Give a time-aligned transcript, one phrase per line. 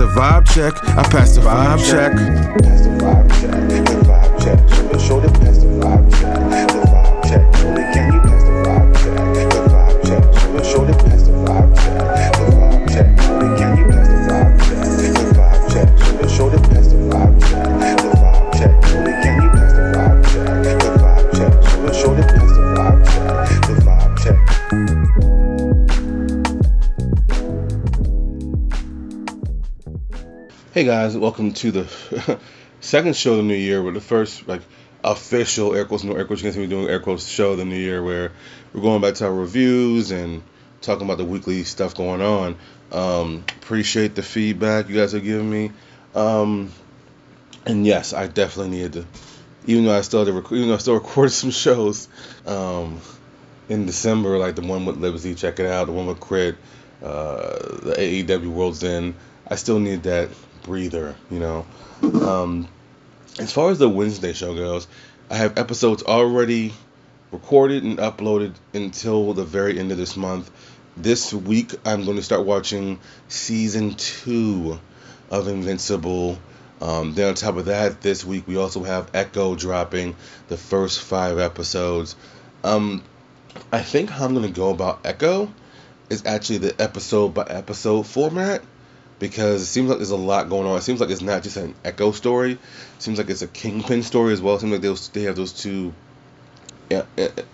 [0.00, 0.72] the vibe check.
[0.96, 2.12] I pass the vibe check.
[2.14, 3.50] Pass the vibe check.
[3.84, 5.00] The vibe check.
[5.00, 5.49] Show the
[30.80, 32.40] Hey guys, welcome to the
[32.80, 34.62] second show of the new year, but the first like
[35.04, 37.66] official air quotes, no air quotes, you guys be doing air quotes show of the
[37.66, 38.32] new year where
[38.72, 40.42] we're going back to our reviews and
[40.80, 42.56] talking about the weekly stuff going on.
[42.92, 45.70] Um, appreciate the feedback you guys are giving me.
[46.14, 46.72] Um,
[47.66, 49.06] and yes, I definitely needed to,
[49.66, 52.08] even though I still had rec- even though I still recorded some shows
[52.46, 53.02] um,
[53.68, 56.56] in December, like the one with Liberty, check it out, the one with Crit,
[57.04, 59.14] uh, the AEW World's End.
[59.46, 60.30] I still need that
[60.62, 61.66] breather, you know.
[62.02, 62.68] Um,
[63.38, 64.86] as far as the Wednesday show goes,
[65.30, 66.72] I have episodes already
[67.32, 70.50] recorded and uploaded until the very end of this month.
[70.96, 72.98] This week, I'm going to start watching
[73.28, 74.80] season two
[75.30, 76.38] of Invincible.
[76.80, 80.16] Um, then on top of that, this week we also have Echo dropping
[80.48, 82.16] the first five episodes.
[82.64, 83.02] Um,
[83.72, 85.52] I think how I'm going to go about Echo
[86.08, 88.62] is actually the episode by episode format
[89.20, 90.76] because it seems like there's a lot going on.
[90.76, 92.52] It seems like it's not just an Echo story.
[92.52, 92.58] It
[92.98, 94.56] seems like it's a Kingpin story as well.
[94.56, 95.92] It seems like those, they have those two
[96.90, 97.02] uh,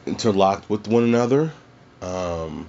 [0.06, 1.52] interlocked with one another.
[2.00, 2.68] Um,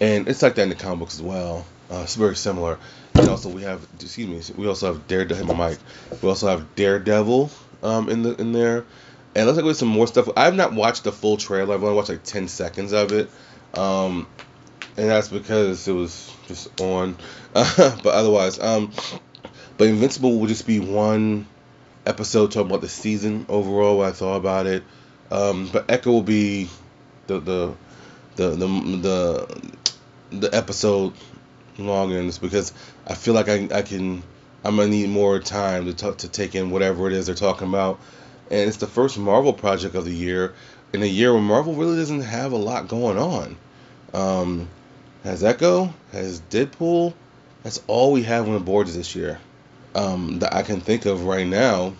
[0.00, 1.66] and it's like that in the comic books as well.
[1.90, 2.78] Uh, it's very similar.
[3.14, 5.54] And also we have, excuse me, we also have Daredevil.
[5.54, 5.78] My mic.
[6.22, 7.50] We also have Daredevil
[7.82, 8.84] um, in the in there.
[9.34, 10.28] And it looks like there's some more stuff.
[10.36, 11.74] I've not watched the full trailer.
[11.74, 13.30] I've only watched like 10 seconds of it.
[13.76, 14.28] Um,
[14.96, 17.16] and that's because it was just on.
[17.52, 18.92] but otherwise, um,
[19.76, 21.46] but Invincible will just be one
[22.06, 23.98] episode talking about the season overall.
[23.98, 24.84] What I thought about it.
[25.30, 26.68] Um, but Echo will be
[27.26, 27.74] the the
[28.36, 29.76] the the the,
[30.30, 31.12] the episode
[31.78, 32.72] longings because
[33.06, 34.22] I feel like I I can
[34.64, 37.68] I'm gonna need more time to talk, to take in whatever it is they're talking
[37.68, 38.00] about.
[38.50, 40.54] And it's the first Marvel project of the year
[40.92, 43.56] in a year where Marvel really doesn't have a lot going on.
[44.12, 44.68] Um,
[45.24, 47.14] has Echo, has Deadpool.
[47.62, 49.40] That's all we have on the boards this year
[49.94, 51.94] um, that I can think of right now.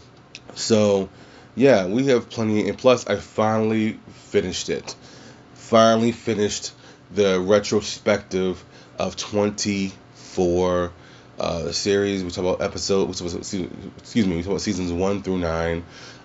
[0.54, 1.08] So,
[1.54, 2.68] yeah, we have plenty.
[2.68, 3.98] And plus, I finally
[4.28, 4.94] finished it.
[5.54, 6.72] Finally finished
[7.12, 8.62] the retrospective
[8.98, 10.92] of 24
[11.38, 12.22] uh, series.
[12.22, 15.84] We talk about episode, excuse me, we talk about seasons one through nine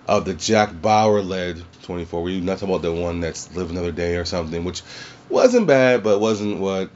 [0.09, 2.23] of the Jack Bauer led 24.
[2.23, 4.81] We're not talking about the one that's Live Another Day or something, which
[5.29, 6.89] wasn't bad, but wasn't what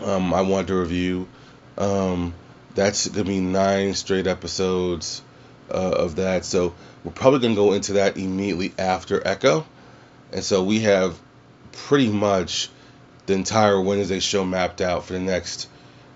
[0.00, 1.26] um, I wanted to review.
[1.76, 2.34] Um,
[2.76, 5.22] that's gonna be nine straight episodes
[5.72, 6.44] uh, of that.
[6.44, 9.66] So we're probably gonna go into that immediately after Echo,
[10.32, 11.18] and so we have
[11.72, 12.70] pretty much
[13.26, 15.68] the entire Wednesday show mapped out for the next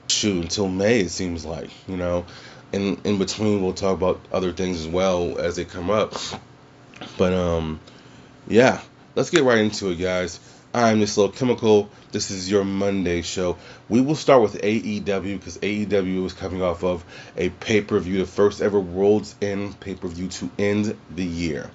[0.06, 1.00] shoot until May.
[1.00, 2.24] It seems like you know.
[2.72, 6.14] And in between, we'll talk about other things as well as they come up.
[7.18, 7.80] But um,
[8.46, 8.80] yeah,
[9.14, 10.38] let's get right into it, guys.
[10.72, 11.90] I'm this Little Chemical.
[12.12, 13.56] This is your Monday show.
[13.88, 17.04] We will start with AEW because AEW is coming off of
[17.36, 21.24] a pay per view, the first ever World's End pay per view to end the
[21.24, 21.68] year.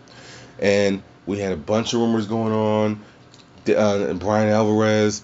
[0.59, 3.01] And we had a bunch of rumors going on.
[3.67, 5.23] Uh, Bryan Alvarez,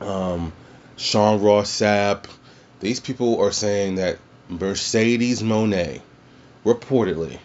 [0.00, 0.52] um,
[0.96, 1.82] Sean Ross.
[2.78, 4.18] These people are saying that
[4.48, 6.00] Mercedes Moné,
[6.64, 7.38] reportedly,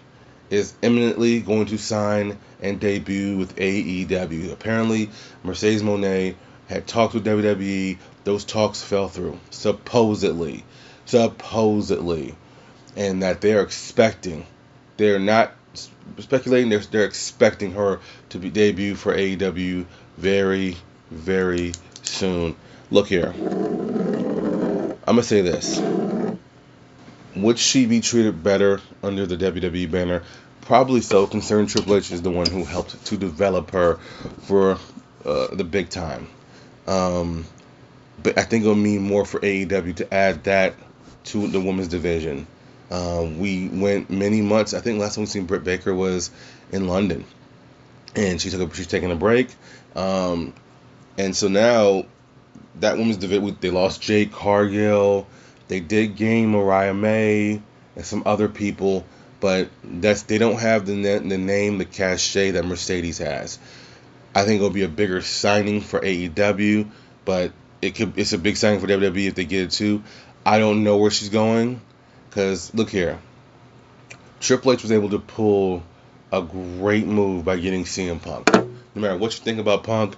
[0.50, 4.52] is imminently going to sign and debut with AEW.
[4.52, 5.10] Apparently,
[5.44, 6.36] Mercedes Moné
[6.68, 7.98] had talked with WWE.
[8.24, 10.64] Those talks fell through, supposedly.
[11.06, 12.36] Supposedly.
[12.96, 14.46] And that they're expecting,
[14.98, 15.54] they're not
[16.18, 18.00] speculating, they're, they're expecting her
[18.30, 19.86] to be debut for AEW
[20.18, 20.76] very,
[21.10, 21.74] very
[22.04, 22.56] soon.
[22.92, 23.34] Look here.
[25.08, 25.80] I'm going to say this.
[27.44, 30.24] Would she be treated better under the WWE banner?
[30.62, 33.96] Probably so, considering Triple H is the one who helped to develop her
[34.42, 34.78] for
[35.26, 36.28] uh, the big time.
[36.88, 37.46] Um,
[38.22, 40.76] but I think it'll mean more for AEW to add that
[41.26, 42.48] to the women's division.
[42.92, 44.74] Um, we went many months.
[44.74, 46.32] I think last time we seen Britt Baker was
[46.72, 47.26] in London,
[48.16, 49.50] and she took a, she's taking a break.
[49.96, 50.54] Um,
[51.18, 52.06] and so now
[52.80, 55.28] that women's division, they lost Jade Cargill.
[55.70, 57.62] They did gain Mariah May
[57.96, 59.06] and some other people,
[59.40, 63.58] but that's they don't have the the name, the cachet that Mercedes has.
[64.36, 66.90] I think it'll be a bigger signing for AEW,
[67.24, 70.04] but it could it's a big signing for WWE if they get it too.
[70.46, 71.80] I don't know where she's going.
[72.30, 73.20] Because, look here.
[74.40, 75.84] Triple H was able to pull
[76.32, 78.54] a great move by getting CM Punk.
[78.54, 80.16] No matter what you think about Punk,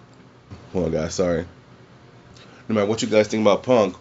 [0.73, 1.45] hold on, guys, sorry.
[2.67, 3.95] No matter what you guys think about Punk,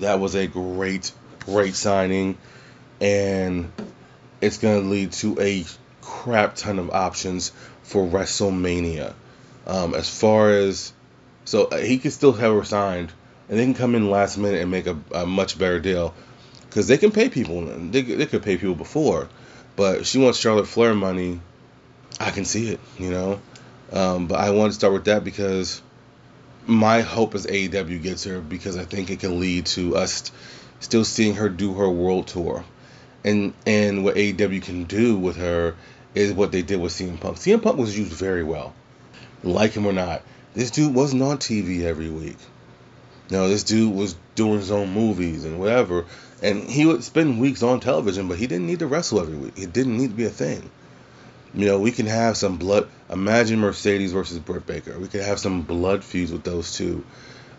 [0.00, 2.38] that was a great, great signing.
[3.00, 3.70] And
[4.40, 5.64] it's going to lead to a
[6.00, 7.52] crap ton of options
[7.82, 9.14] for WrestleMania.
[9.66, 10.92] Um, as far as
[11.44, 13.12] so uh, he could still have her signed,
[13.48, 16.14] and they can come in last minute and make a, a much better deal
[16.68, 17.62] because they can pay people.
[17.62, 19.28] They they could pay people before,
[19.76, 21.40] but she wants Charlotte Flair money.
[22.20, 23.40] I can see it, you know.
[23.92, 25.82] Um, but I want to start with that because
[26.66, 30.30] my hope is AEW gets her because I think it can lead to us
[30.80, 32.64] still seeing her do her world tour.
[33.24, 35.74] And and what AEW can do with her
[36.14, 37.36] is what they did with CM Punk.
[37.36, 38.74] CM Punk was used very well.
[39.42, 40.22] Like him or not.
[40.54, 42.38] This dude wasn't on TV every week.
[43.30, 46.04] No, this dude was doing his own movies and whatever.
[46.42, 49.54] And he would spend weeks on television, but he didn't need to wrestle every week.
[49.56, 50.70] It didn't need to be a thing.
[51.54, 52.88] You know, we can have some blood.
[53.08, 54.98] Imagine Mercedes versus Britt Baker.
[54.98, 57.04] We could have some blood feuds with those two.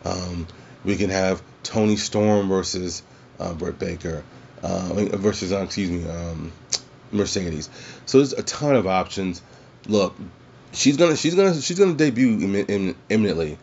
[0.03, 0.47] Um,
[0.83, 3.03] we can have Toni Storm versus
[3.39, 4.24] uh, Britt Baker
[4.62, 6.51] uh, versus, uh, excuse me, um,
[7.12, 7.69] Mercedes.
[8.06, 9.42] So there's a ton of options.
[9.88, 10.15] Look,
[10.74, 13.57] she's gonna she's gonna she's gonna debut Im- Im- imminently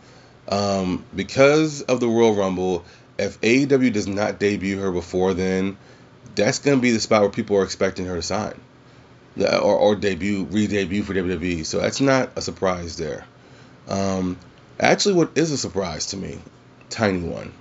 [0.47, 2.85] um, because of the Royal Rumble.
[3.19, 5.77] If AEW does not debut her before then,
[6.33, 8.59] that's gonna be the spot where people are expecting her to sign
[9.37, 11.65] or, or debut re-debut for WWE.
[11.65, 13.25] So that's not a surprise there.
[13.87, 14.37] Um,
[14.79, 16.39] actually, what is a surprise to me,
[16.89, 17.53] tiny one.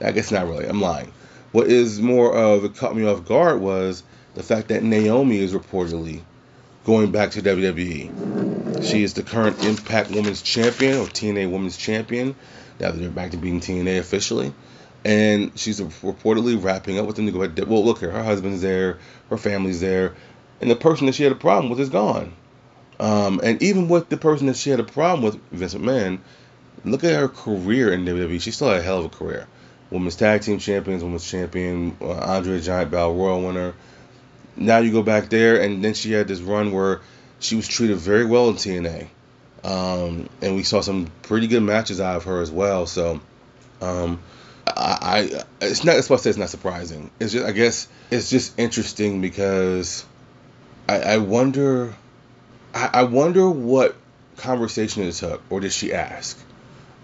[0.00, 0.66] I guess not really.
[0.66, 1.12] I'm lying.
[1.52, 4.02] What is more of it caught me off guard was
[4.34, 6.22] the fact that Naomi is reportedly
[6.84, 8.82] going back to WWE.
[8.82, 12.34] She is the current Impact Women's Champion or TNA Women's Champion.
[12.80, 14.52] Now that they're back to being TNA officially.
[15.04, 17.68] And she's reportedly wrapping up with them to go back.
[17.68, 18.98] Well, look here, her husband's there,
[19.30, 20.14] her family's there,
[20.62, 22.32] and the person that she had a problem with is gone.
[22.98, 26.20] Um, and even with the person that she had a problem with, Vince McMahon,
[26.84, 28.40] look at her career in WWE.
[28.40, 29.46] She still had a hell of a career.
[29.90, 33.74] Women's Tag Team Champions, Women's Champion, uh, Andre Giant Battle Royal winner,
[34.56, 37.00] now you go back there, and then she had this run where
[37.40, 39.08] she was treated very well in TNA,
[39.64, 42.86] um, and we saw some pretty good matches out of her as well.
[42.86, 43.20] So,
[43.80, 44.20] um,
[44.66, 45.94] I, I it's not.
[45.94, 47.10] That's why I say it's not surprising.
[47.18, 50.04] It's just I guess it's just interesting because
[50.92, 51.94] I, I wonder,
[52.74, 53.96] I, I wonder what
[54.36, 56.38] conversation it took, or did she ask?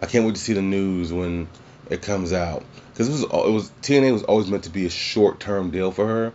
[0.03, 1.49] I can't wait to see the news when
[1.91, 4.91] it comes out because it was it was TNA was always meant to be a
[4.91, 6.33] short term deal for her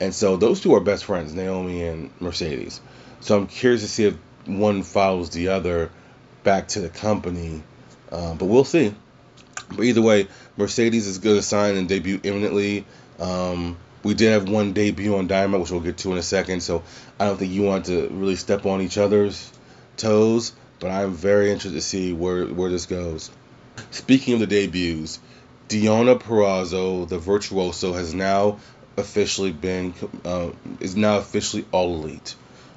[0.00, 2.80] and so those two are best friends, Naomi and Mercedes.
[3.20, 5.90] So I'm curious to see if one follows the other
[6.44, 7.62] back to the company.
[8.10, 8.94] Uh, but we'll see.
[9.68, 12.84] But either way, Mercedes is going to sign and debut imminently.
[13.18, 13.76] Um,
[14.08, 16.62] we did have one debut on Dynamite, which we'll get to in a second.
[16.62, 16.82] So
[17.20, 19.52] I don't think you want to really step on each other's
[19.98, 20.52] toes.
[20.80, 23.30] But I'm very interested to see where, where this goes.
[23.90, 25.20] Speaking of the debuts,
[25.68, 28.60] Deonna Purrazzo, the virtuoso, has now
[28.96, 29.92] officially been
[30.24, 32.34] uh, is now officially all elite.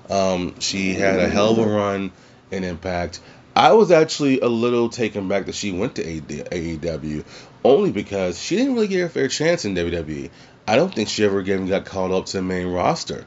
[0.09, 2.11] Um, she had a hell of a run
[2.51, 3.21] in Impact.
[3.55, 7.23] I was actually a little taken back that she went to AEW,
[7.63, 10.29] only because she didn't really get a fair chance in WWE.
[10.71, 13.25] I don't think she ever again got called up to the main roster,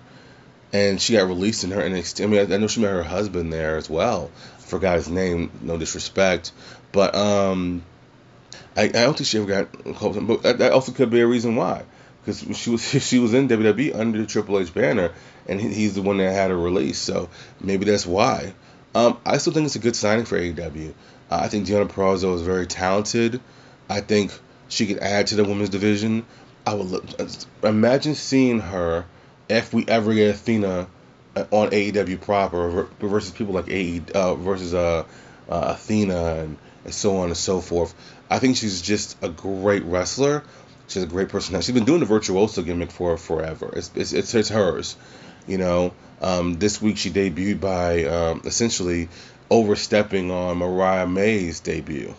[0.72, 2.24] and she got released in her NXT.
[2.24, 4.30] I mean, I know she met her husband there as well.
[4.56, 5.50] I forgot his name.
[5.60, 6.52] No disrespect,
[6.90, 7.82] but um,
[8.74, 10.16] I, I don't think she ever got called.
[10.16, 10.26] up.
[10.26, 11.84] But that, that also could be a reason why
[12.24, 15.12] because she was she was in WWE under the Triple H banner,
[15.46, 16.96] and he, he's the one that had her release.
[16.96, 17.28] So
[17.60, 18.54] maybe that's why.
[18.94, 20.94] Um, I still think it's a good signing for AEW.
[21.30, 23.38] Uh, I think Deonna Purrazzo is very talented.
[23.90, 24.32] I think
[24.68, 26.24] she could add to the women's division.
[26.66, 27.04] I would look,
[27.62, 29.04] imagine seeing her
[29.48, 30.86] if we ever get Athena
[31.36, 35.04] uh, on AEW proper versus people like AE uh, versus uh,
[35.48, 37.94] uh, Athena and, and so on and so forth.
[38.30, 40.42] I think she's just a great wrestler.
[40.88, 41.66] She's a great personality.
[41.66, 43.72] She's been doing the virtuoso gimmick for forever.
[43.76, 44.96] It's it's it's, it's hers,
[45.46, 45.92] you know.
[46.20, 49.08] Um, this week she debuted by um, essentially
[49.50, 52.14] overstepping on Mariah May's debut,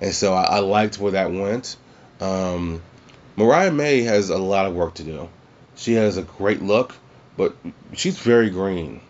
[0.00, 1.76] and so I, I liked where that went.
[2.20, 2.82] Um,
[3.36, 5.28] Mariah May has a lot of work to do.
[5.76, 6.94] She has a great look,
[7.36, 7.56] but
[7.94, 9.00] she's very green,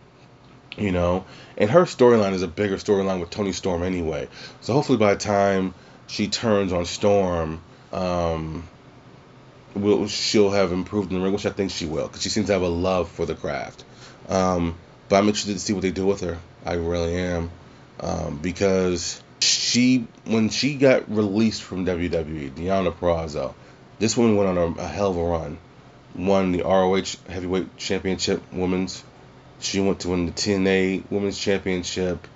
[0.77, 1.25] you know.
[1.57, 4.29] And her storyline is a bigger storyline with Toni Storm anyway.
[4.61, 5.75] So hopefully by the time
[6.07, 7.61] she turns on Storm,
[7.93, 8.69] um,
[9.75, 12.47] will she'll have improved in the ring, which I think she will, because she seems
[12.47, 13.85] to have a love for the craft.
[14.29, 14.77] Um,
[15.09, 16.39] but I'm interested to see what they do with her.
[16.65, 17.51] I really am,
[18.01, 23.55] um, because she when she got released from WWE, Deonna Purrazzo,
[24.03, 25.59] this woman went on a, a hell of a run.
[26.17, 29.05] Won the ROH Heavyweight Championship Women's.
[29.61, 32.27] She went to win the TNA Women's Championship.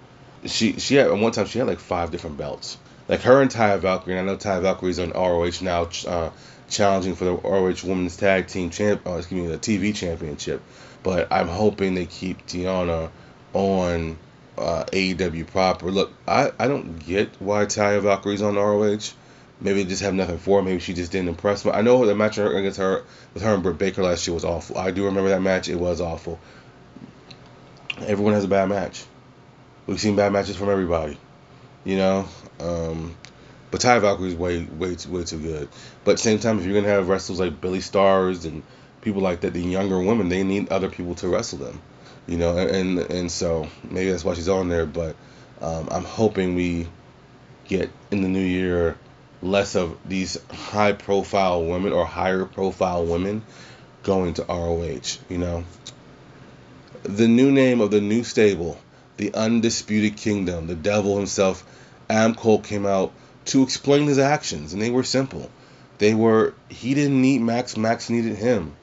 [0.44, 2.78] She she had at one time she had like five different belts.
[3.08, 4.16] Like her and Taya Valkyrie.
[4.16, 6.30] And I know Ty Valkyrie's on ROH now, uh,
[6.70, 9.04] challenging for the ROH Women's Tag Team Champ.
[9.04, 10.62] Uh, excuse me, the TV Championship.
[11.02, 13.10] But I'm hoping they keep Tiana
[13.54, 14.18] on
[14.56, 15.90] uh, AEW proper.
[15.90, 19.14] Look, I, I don't get why Taya Valkyrie's on ROH.
[19.60, 20.64] Maybe they just have nothing for her.
[20.64, 21.70] Maybe she just didn't impress me.
[21.70, 24.76] I know the match against her with her and Britt Baker last year was awful.
[24.76, 25.68] I do remember that match.
[25.68, 26.38] It was awful.
[28.00, 29.04] Everyone has a bad match.
[29.86, 31.16] We've seen bad matches from everybody.
[31.84, 32.28] You know,
[32.60, 33.16] um,
[33.70, 35.68] but Ty Valkyrie is way, way, too, way too good.
[36.04, 38.62] But at the same time, if you're gonna have wrestlers like Billie Starkz and
[39.00, 41.80] people like that, the younger women, they need other people to wrestle them.
[42.26, 44.84] You know, and and so maybe that's why she's on there.
[44.84, 45.16] But
[45.60, 46.88] um, I'm hoping we
[47.66, 48.98] get in the new year
[49.42, 53.42] less of these high profile women or higher profile women
[54.02, 55.18] going to ROH.
[55.28, 55.64] You know,
[57.02, 58.78] the new name of the new stable,
[59.16, 61.64] the Undisputed Kingdom, the devil himself,
[62.08, 63.12] Adam Cole came out
[63.46, 65.50] to explain his actions, and they were simple.
[65.98, 68.74] They were he didn't need Max, Max needed him.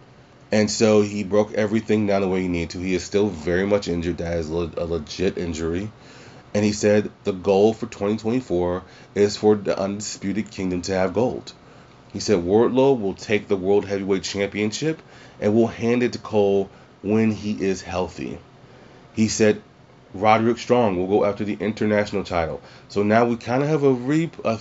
[0.51, 2.79] And so he broke everything down the way he needed to.
[2.79, 4.19] He is still very much injured.
[4.19, 5.91] That is a legit injury.
[6.53, 8.83] And he said the goal for 2024
[9.15, 11.53] is for the Undisputed Kingdom to have gold.
[12.12, 15.01] He said Wardlow will take the World Heavyweight Championship
[15.41, 16.69] and will hand it to Cole
[17.01, 18.38] when he is healthy.
[19.15, 19.62] He said
[20.13, 22.62] Roderick Strong will go after the international title.
[22.88, 24.60] So now we kind of have a, re- a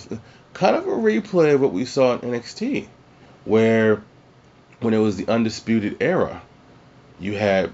[0.53, 2.87] kind of a replay of what we saw in NXT,
[3.45, 4.01] where
[4.79, 6.41] when it was the undisputed era,
[7.19, 7.71] you had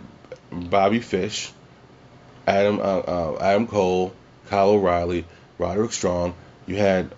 [0.52, 1.52] Bobby Fish,
[2.50, 4.14] Adam uh, uh, Adam Cole,
[4.48, 5.26] Kyle O'Reilly,
[5.58, 6.36] Roderick Strong.
[6.68, 7.12] You had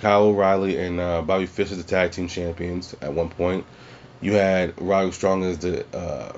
[0.00, 3.64] Kyle O'Reilly and uh, Bobby Fish as the tag team champions at one point.
[4.20, 6.32] You had Roderick Strong as the uh,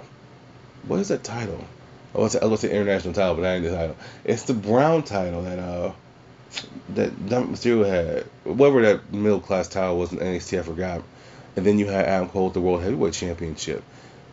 [0.86, 1.64] what is that title?
[2.14, 3.34] Oh, the, what's the international title?
[3.34, 3.96] But that ain't the title.
[4.24, 5.92] It's the Brown title that uh
[6.90, 8.24] that Dominik Mysterio had.
[8.44, 11.02] Whatever that middle class title was in NXT, I forgot
[11.56, 13.82] and then you had Adam Cole with the World Heavyweight Championship.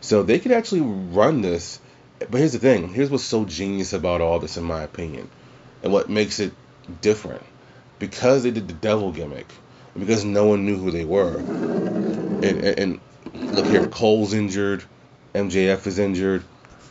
[0.01, 1.80] So they could actually run this.
[2.30, 2.90] But here's the thing.
[2.90, 5.30] Here's what's so genius about all this, in my opinion,
[5.84, 6.54] and what makes it
[7.01, 7.44] different.
[8.00, 9.51] Because they did the devil gimmick,
[9.98, 11.44] because no one knew who they were,
[12.42, 13.00] and, and, and
[13.51, 14.84] look here, Cole's injured,
[15.34, 16.44] MJF is injured.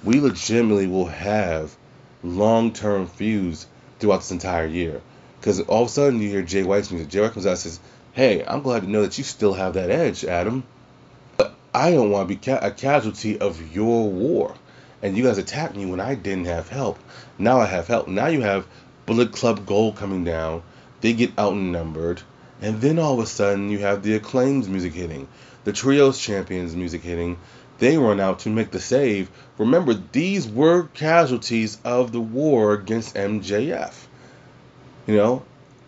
[0.04, 1.76] We legitimately will have
[2.22, 3.66] long-term feuds
[3.98, 5.00] throughout this entire year.
[5.40, 7.10] Because all of a sudden you hear Jay White's music.
[7.10, 7.80] Jay White comes out and says,
[8.12, 10.64] hey, I'm glad to know that you still have that edge, Adam.
[11.36, 14.54] But I don't want to be ca- a casualty of your war.
[15.02, 16.98] And you guys attacked me when I didn't have help.
[17.38, 18.08] Now I have help.
[18.08, 18.66] Now you have
[19.06, 20.62] Bullet Club Gold coming down.
[21.00, 22.22] They get outnumbered.
[22.60, 25.26] And then all of a sudden you have the Acclaims music hitting.
[25.64, 27.38] The Trios Champions music hitting.
[27.78, 29.30] They run out to make the save.
[29.56, 33.94] Remember, these were casualties of the war against MJF.
[35.06, 35.42] You know,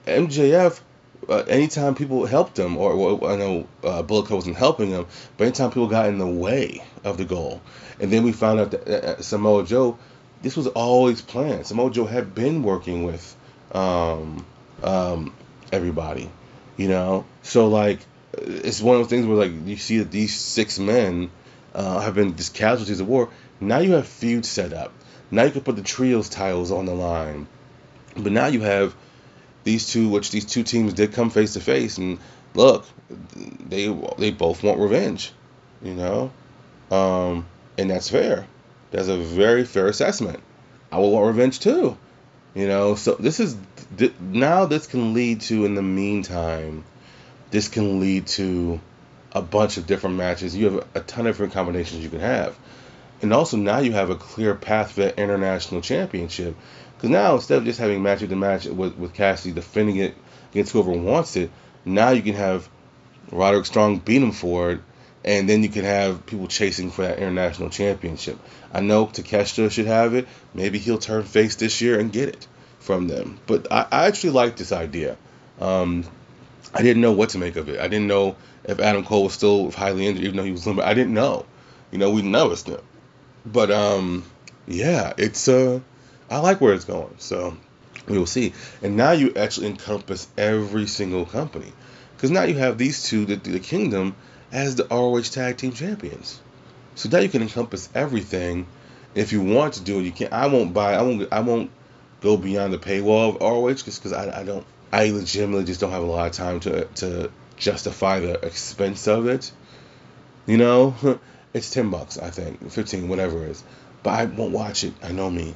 [0.07, 0.81] MJF
[1.29, 5.45] uh, anytime people helped him, or, I know uh, Bullet Club wasn't helping him, but
[5.45, 7.61] anytime people got in the way of the goal,
[8.01, 9.99] and then we found out that uh, Samoa Joe,
[10.43, 11.67] this was always planned.
[11.67, 13.37] Samoa Joe had been working with
[13.73, 14.45] um,
[14.83, 15.35] um,
[15.71, 16.31] everybody,
[16.77, 17.25] you know.
[17.43, 18.01] So like,
[18.35, 21.31] it's one of those things where like you see that these six men
[21.75, 23.31] uh, have been just casualties of war.
[23.61, 24.93] Now you have feuds set up.
[25.31, 27.47] Now you can put the trios titles on the line,
[28.17, 28.95] but now you have
[29.65, 32.19] these two, which these two teams did come face to face, and
[32.55, 32.85] look,
[33.37, 33.89] they
[34.19, 35.33] they both want revenge,
[35.83, 36.31] you know,
[36.91, 37.47] um,
[37.79, 38.47] and that's fair.
[38.91, 40.41] That's a very fair assessment.
[40.91, 41.97] I will want revenge too,
[42.55, 42.95] you know.
[42.95, 43.57] So this is
[44.21, 46.85] now this can lead to in the meantime,
[47.51, 48.81] this can lead to
[49.33, 50.55] a bunch of different matches.
[50.55, 52.59] You have a ton of different combinations you can have,
[53.23, 56.57] and also now you have a clear path for the international championship
[57.03, 60.15] because now instead of just having match after match with, with defending it
[60.53, 61.51] against whoever wants it,
[61.85, 62.69] now you can have
[63.33, 64.81] Roderick Strong beat him for it,
[65.25, 68.39] and then you can have people chasing for that international championship.
[68.73, 70.29] I know Takeshita should have it.
[70.55, 72.47] Maybe he'll turn face this year and get it
[72.79, 73.41] from them.
[73.49, 75.17] But I, I actually like this idea.
[75.61, 76.05] Um,
[76.73, 77.81] I didn't know what to make of it.
[77.81, 80.87] I didn't know if Adam Cole was still highly injured, even though he was limited.
[80.87, 81.47] I didn't know.
[81.91, 82.81] You know, we never knew.
[83.45, 84.25] But um,
[84.69, 85.81] yeah, it's uh,
[86.33, 87.15] I like where it's going.
[87.19, 87.57] So
[88.09, 88.55] we will see.
[88.83, 91.73] And now you actually encompass every single company.
[92.17, 94.17] Because now you have these two, the, the Kingdom,
[94.51, 96.41] as the ROH Tag Team Champions.
[96.95, 98.67] So now you can encompass everything.
[99.15, 100.29] If you want to do it, you can.
[100.33, 100.95] I won't buy.
[100.95, 101.29] I won't.
[101.33, 101.71] I won't
[102.21, 104.65] go beyond the paywall of ROH just because I, I don't.
[104.91, 109.27] I legitimately just don't have a lot of time to to justify the expense of
[109.27, 109.53] it.
[110.47, 110.95] You know,
[111.55, 113.65] it's ten bucks, I think, fifteen, whatever it is.
[114.03, 114.95] But I won't watch it.
[115.03, 115.55] I know me,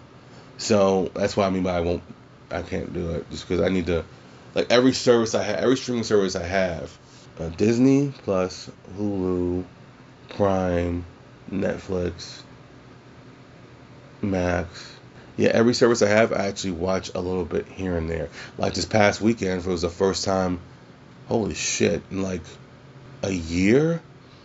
[0.59, 2.03] so that's what I mean by I won't.
[2.51, 4.05] I can't do it just because I need to.
[4.55, 6.97] Like every service I have, every streaming service I have,
[7.39, 9.65] uh, Disney Plus, Hulu,
[10.31, 11.05] Prime,
[11.51, 12.43] Netflix,
[14.23, 14.93] Max.
[15.37, 18.31] Yeah, every service I have, I actually watch a little bit here and there.
[18.57, 20.61] Like this past weekend, it was the first time,
[21.29, 22.41] holy shit, in like
[23.23, 24.01] a year,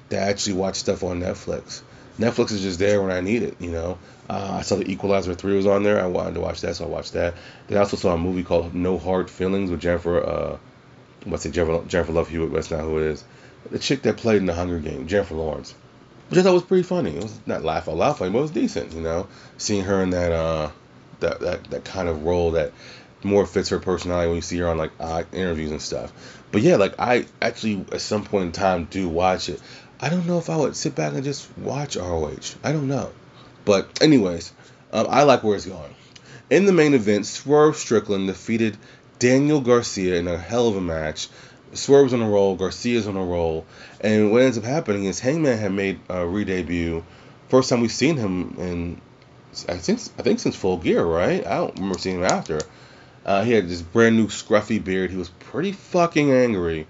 [0.10, 1.82] that I actually watch stuff on Netflix.
[2.20, 3.98] Netflix is just there when I need it, you know.
[4.30, 6.01] Uh, I saw the Equalizer 3 was on there.
[6.01, 7.36] I wanted to watch that, so I watched that.
[7.68, 10.58] Then I also saw a movie called No Hard Feelings with Jennifer, uh,
[11.25, 13.24] what's it, Jennifer, Jennifer Love Hewitt, that's not who it is.
[13.70, 15.74] The chick that played in The Hunger Game, Jennifer Lawrence.
[16.30, 17.15] Which I thought was pretty funny.
[17.15, 19.27] It was not laugh out loud funny, but it was decent, you know.
[19.58, 20.72] Seeing her in that, uh,
[21.20, 22.72] that, that, that kind of role that
[23.24, 26.12] more fits her personality when you see her on like uh, interviews and stuff.
[26.51, 29.62] But yeah, like I actually at some point in time do watch it.
[30.01, 32.55] I don't know if I would sit back and just watch ROH.
[32.63, 33.12] I don't know.
[33.65, 34.51] But anyways,
[34.91, 35.93] um, I like where it's going.
[36.50, 38.77] In the main event, Swerve Strickland defeated
[39.20, 41.29] Daniel Garcia in a hell of a match.
[41.74, 43.65] Swerve's on a roll, Garcia's on a roll,
[44.01, 47.05] and what ends up happening is Hangman had made a re-debut.
[47.48, 49.01] First time we've seen him in,
[49.70, 51.46] I think, I think since Full Gear, right?
[51.46, 52.60] I don't remember seeing him after.
[53.24, 55.12] Uh, he had this brand new scruffy beard.
[55.12, 56.88] He was pretty fucking angry.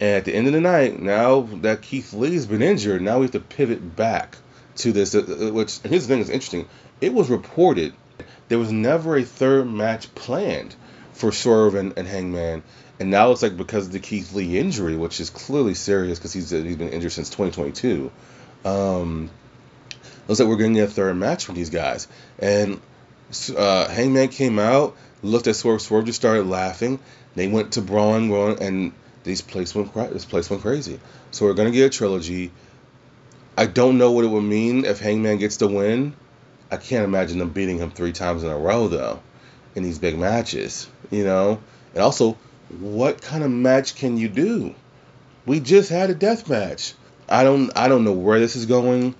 [0.00, 3.24] And at the end of the night, now that Keith Lee's been injured, now we
[3.24, 4.38] have to pivot back
[4.76, 5.14] to this.
[5.14, 6.66] Uh, uh, which here's the thing that's interesting.
[7.02, 7.92] It was reported
[8.48, 10.74] there was never a third match planned
[11.12, 12.62] for Swerve and, and Hangman,
[12.98, 16.32] and now it's like because of the Keith Lee injury, which is clearly serious because
[16.32, 18.10] he's he's been injured since 2022.
[18.64, 19.30] Um,
[20.26, 22.80] looks like we're going to get a third match from these guys, and
[23.54, 26.98] uh, Hangman came out, looked at Swerve, Swerve just started laughing.
[27.34, 28.92] They went to Braun, Braun and
[29.30, 31.00] this place went this place went crazy.
[31.30, 32.50] So we're gonna get a trilogy.
[33.56, 36.14] I don't know what it would mean if Hangman gets the win.
[36.70, 39.20] I can't imagine them beating him three times in a row though,
[39.74, 40.88] in these big matches.
[41.10, 41.60] You know,
[41.94, 42.36] and also,
[42.78, 44.74] what kind of match can you do?
[45.46, 46.94] We just had a death match.
[47.28, 49.14] I don't I don't know where this is going.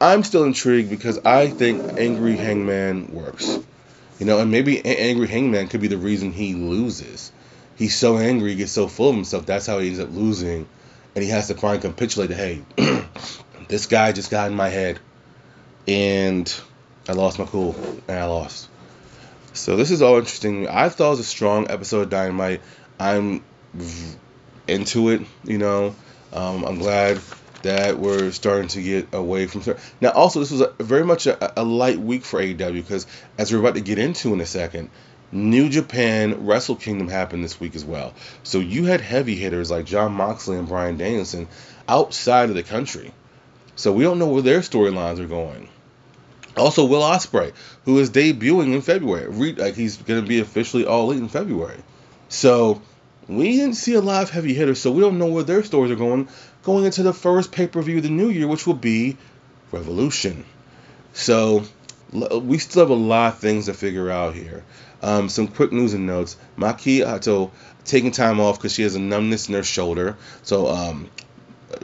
[0.00, 3.58] I'm still intrigued because I think Angry Hangman works.
[4.18, 7.32] You know, and maybe Angry Hangman could be the reason he loses.
[7.76, 9.46] He's so angry, he gets so full of himself.
[9.46, 10.66] That's how he ends up losing,
[11.14, 12.30] and he has to finally capitulate.
[12.30, 12.62] Hey,
[13.68, 14.98] this guy just got in my head,
[15.88, 16.52] and
[17.08, 17.74] I lost my cool,
[18.08, 18.68] and I lost.
[19.54, 20.68] So this is all interesting.
[20.68, 22.62] I thought it was a strong episode of Dynamite.
[22.98, 23.44] I'm
[24.66, 25.22] into it.
[25.44, 25.94] You know,
[26.32, 27.20] um, I'm glad
[27.62, 29.76] that we're starting to get away from.
[30.00, 33.06] Now, also, this was a, very much a, a light week for AEW because,
[33.38, 34.90] as we're about to get into in a second,
[35.32, 38.12] New Japan Wrestle Kingdom happened this week as well.
[38.42, 41.48] So you had heavy hitters like Jon Moxley and Bryan Danielson
[41.88, 43.12] outside of the country.
[43.74, 45.68] So we don't know where their storylines are going.
[46.56, 47.54] Also, Will Ospreay,
[47.86, 51.78] who is debuting in February, like he's going to be officially all in February.
[52.28, 52.82] So
[53.26, 55.90] we didn't see a lot of heavy hitters, so we don't know where their stories
[55.90, 56.28] are going
[56.62, 59.16] going into the first pay per view of the new year, which will be
[59.70, 60.44] Revolution.
[61.14, 61.64] So
[62.12, 64.64] we still have a lot of things to figure out here.
[65.02, 66.36] Um, some quick news and notes.
[66.56, 67.50] Maki Itoh
[67.84, 70.16] taking time off because she has a numbness in her shoulder.
[70.42, 71.10] So um,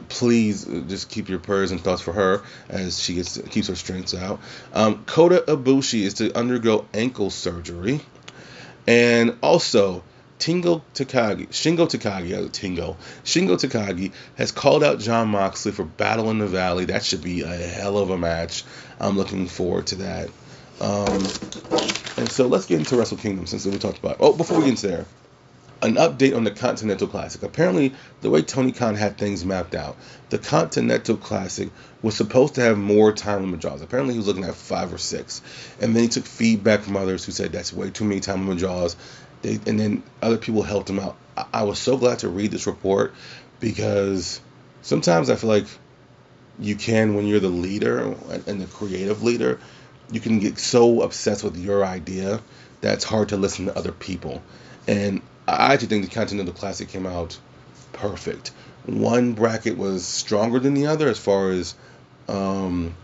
[0.07, 4.13] please just keep your prayers and thoughts for her as she gets keeps her strengths
[4.13, 4.39] out.
[4.73, 8.01] Um, Kota Ibushi is to undergo ankle surgery,
[8.87, 10.03] and also
[10.39, 16.29] Tingo Takagi, Shingo Takagi, uh, Tingo, Shingo Takagi has called out Jon Moxley for Battle
[16.29, 16.85] in the Valley.
[16.85, 18.63] That should be a hell of a match.
[18.99, 20.29] I'm looking forward to that.
[20.79, 24.13] Um, and so let's get into Wrestle Kingdom since we talked about.
[24.13, 24.17] It.
[24.21, 25.05] Oh, before we get into there,
[25.81, 27.41] an update on the Continental Classic.
[27.43, 29.95] Apparently, the way Tony Khan had things mapped out,
[30.29, 31.69] the Continental Classic
[32.01, 33.81] was supposed to have more time limit draws.
[33.81, 35.41] Apparently, he was looking at five or six,
[35.79, 38.59] and then he took feedback from others who said that's way too many time limit
[38.59, 38.95] draws.
[39.41, 41.15] They, and then other people helped him out.
[41.37, 43.13] I, I was so glad to read this report
[43.61, 44.41] because
[44.81, 45.67] sometimes I feel like
[46.59, 49.59] you can when you're the leader and the creative leader
[50.11, 52.41] you can get so obsessed with your idea
[52.81, 54.41] that it's hard to listen to other people.
[54.87, 57.37] And I actually think the Continental Classic came out
[57.93, 58.51] perfect.
[58.85, 61.75] One bracket was stronger than the other as far as
[62.27, 62.95] um,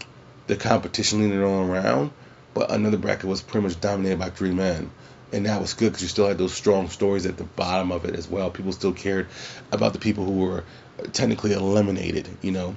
[0.48, 2.12] the competition leading all around,
[2.54, 4.90] but another bracket was pretty much dominated by three men.
[5.34, 8.06] And that was good because you still had those strong stories at the bottom of
[8.06, 8.50] it as well.
[8.50, 9.28] People still cared
[9.72, 10.64] about the people who were
[11.12, 12.76] technically eliminated, you know.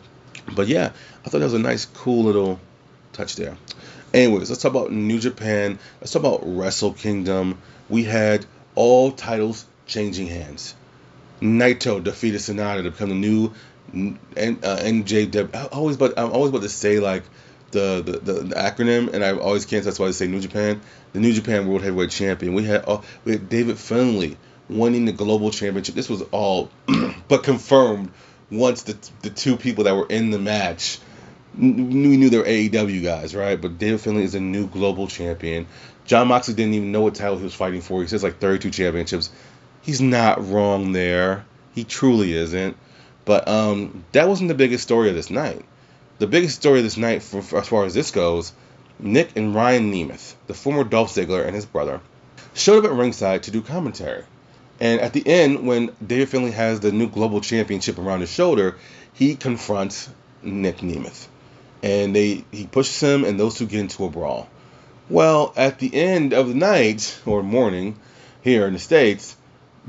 [0.55, 0.93] But yeah,
[1.25, 2.59] I thought that was a nice, cool little
[3.12, 3.57] touch there.
[4.14, 5.79] Anyways, let's talk about New Japan.
[6.01, 7.59] Let's talk about Wrestle Kingdom.
[7.88, 10.75] We had all titles changing hands.
[11.40, 13.53] Naito defeated Sanada to become the new
[13.94, 15.73] uh, NJW.
[15.73, 17.23] Always, but I'm always about to say like
[17.71, 19.85] the, the, the, acronym, and I always can't.
[19.85, 20.81] So That's why I say New Japan.
[21.12, 22.55] The New Japan World Heavyweight Champion.
[22.55, 24.37] We had uh, we had David Finlay
[24.71, 25.94] winning the global championship.
[25.94, 26.71] This was all
[27.29, 28.11] but confirmed
[28.51, 30.99] once the the two people that were in the match
[31.59, 33.61] we knew they were AEW guys, right?
[33.61, 35.66] But David Finlay is a new global champion.
[36.07, 38.01] Jon Moxley didn't even know what title he was fighting for.
[38.01, 39.31] He says like 32 championships.
[39.83, 41.44] He's not wrong there.
[41.75, 42.77] He truly isn't.
[43.25, 45.64] But um, that wasn't the biggest story of this night.
[46.18, 48.53] The biggest story of this night, for, for- as far as this goes,
[48.99, 52.01] Nick and Ryan Nemeth, the former Dolph Ziggler and his brother,
[52.55, 54.25] showed up at ringside to do commentary.
[54.81, 58.77] And at the end, when David Finlay has the new global championship around his shoulder,
[59.12, 60.09] he confronts
[60.42, 61.27] Nick Nemeth.
[61.83, 64.49] And they he pushes him, and those two get into a brawl.
[65.09, 67.99] Well, at the end of the night or morning
[68.43, 69.37] here in the States,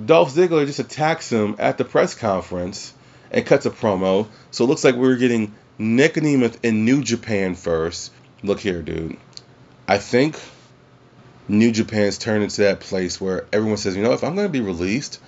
[0.04, 2.94] Dolph Ziggler just attacks him at the press conference
[3.32, 4.28] and cuts a promo.
[4.52, 8.12] So it looks like we're getting Nick Nemeth in New Japan first.
[8.44, 9.18] Look here, dude.
[9.88, 10.40] I think
[11.48, 14.54] New Japan's turned into that place where everyone says, you know, if I'm going to
[14.54, 15.20] be released,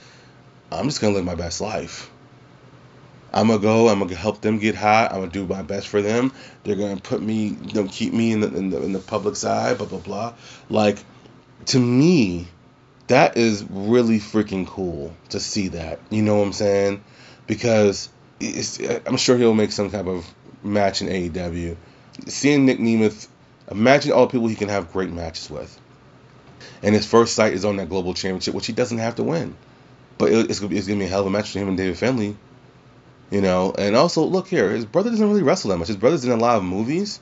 [0.71, 2.11] I'm just going to live my best life.
[3.33, 3.87] I'm gonna go.
[3.87, 5.11] I'm gonna help them get hot.
[5.11, 6.33] I'm gonna do my best for them.
[6.63, 9.73] They're gonna put me, know, keep me in the in the, in the public's eye.
[9.73, 10.33] Blah blah blah.
[10.69, 10.97] Like,
[11.67, 12.47] to me,
[13.07, 15.99] that is really freaking cool to see that.
[16.09, 17.03] You know what I'm saying?
[17.47, 18.09] Because
[18.41, 20.25] I'm sure he'll make some type of
[20.63, 21.77] match in AEW.
[22.27, 23.27] Seeing Nick Nemeth,
[23.69, 25.79] imagine all the people he can have great matches with.
[26.83, 29.55] And his first sight is on that global championship, which he doesn't have to win.
[30.17, 32.35] But it's it's gonna be a hell of a match for him and David Finlay.
[33.31, 35.87] You know, and also look here, his brother doesn't really wrestle that much.
[35.87, 37.21] His brother's in a lot of movies,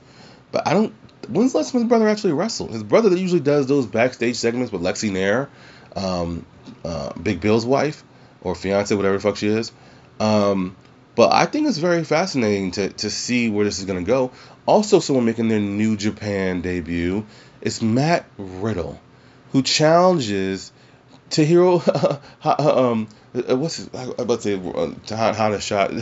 [0.52, 0.94] but I don't.
[1.30, 2.72] When's the last time his brother actually wrestled?
[2.72, 5.50] His brother that usually does those backstage segments with Lexy Nair,
[5.96, 6.48] um,
[6.84, 8.04] uh, Big Bill's wife
[8.42, 9.72] or fiance, whatever the fuck she is.
[10.20, 10.76] Um,
[11.16, 14.32] but I think it's very fascinating to, to see where this is going to go.
[14.66, 17.26] Also, someone making their New Japan debut
[17.62, 19.00] is Matt Riddle,
[19.52, 20.72] who challenges
[21.30, 22.20] Tahiro.
[22.60, 25.92] um, uh, what's his, I was about to say uh, Tahan Hana shot.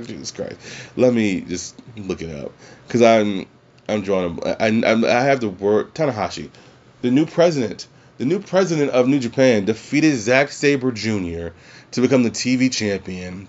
[0.00, 0.56] Jesus Christ.
[0.96, 2.52] Let me just look it up
[2.86, 3.46] because I'm
[3.88, 4.38] I'm drawing.
[4.42, 6.50] A, I, I'm, I have the word Tanahashi,
[7.02, 7.86] the new president.
[8.18, 11.48] The new president of New Japan defeated Zack Sabre Jr.
[11.92, 13.48] to become the TV champion.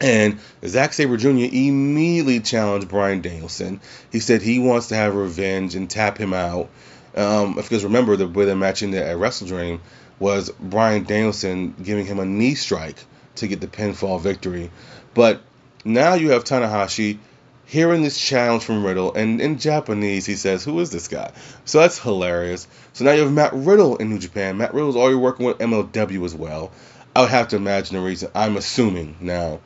[0.00, 1.48] And Zack Sabre Jr.
[1.52, 3.80] immediately challenged Bryan Danielson.
[4.10, 6.70] He said he wants to have revenge and tap him out.
[7.14, 9.80] Um, because remember, the way they're matching at Wrestle Dream
[10.18, 12.96] was Bryan Danielson giving him a knee strike
[13.36, 14.70] to get the pinfall victory.
[15.14, 15.42] But
[15.84, 17.18] now you have Tanahashi
[17.66, 21.32] hearing this challenge from Riddle, and in Japanese he says, "Who is this guy?"
[21.64, 22.66] So that's hilarious.
[22.92, 24.56] So now you have Matt Riddle in New Japan.
[24.56, 26.70] Matt Riddle's already working with MLW as well.
[27.14, 28.30] I would have to imagine the reason.
[28.34, 29.60] I'm assuming now,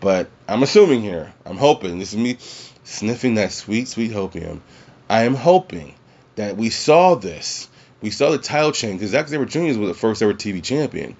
[0.00, 1.32] but I'm assuming here.
[1.44, 2.38] I'm hoping this is me
[2.84, 4.60] sniffing that sweet, sweet hopium.
[5.08, 5.94] I am hoping
[6.36, 7.68] that we saw this.
[8.06, 9.80] We saw the title change because Zack Sabre Jr.
[9.80, 11.16] was the first ever TV champion.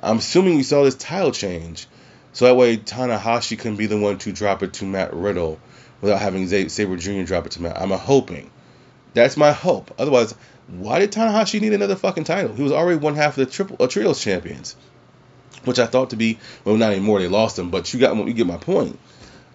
[0.00, 1.88] I'm assuming we saw this title change
[2.32, 5.58] so that way Tanahashi can be the one to drop it to Matt Riddle
[6.00, 7.24] without having Z- Sabre Jr.
[7.24, 7.76] drop it to Matt.
[7.76, 8.52] I'm hoping.
[9.14, 9.92] That's my hope.
[9.98, 10.36] Otherwise,
[10.68, 12.54] why did Tanahashi need another fucking title?
[12.54, 14.76] He was already one half of the triple uh, trios champions,
[15.64, 17.18] which I thought to be well, not anymore.
[17.18, 18.96] They lost him, but you got you get my point.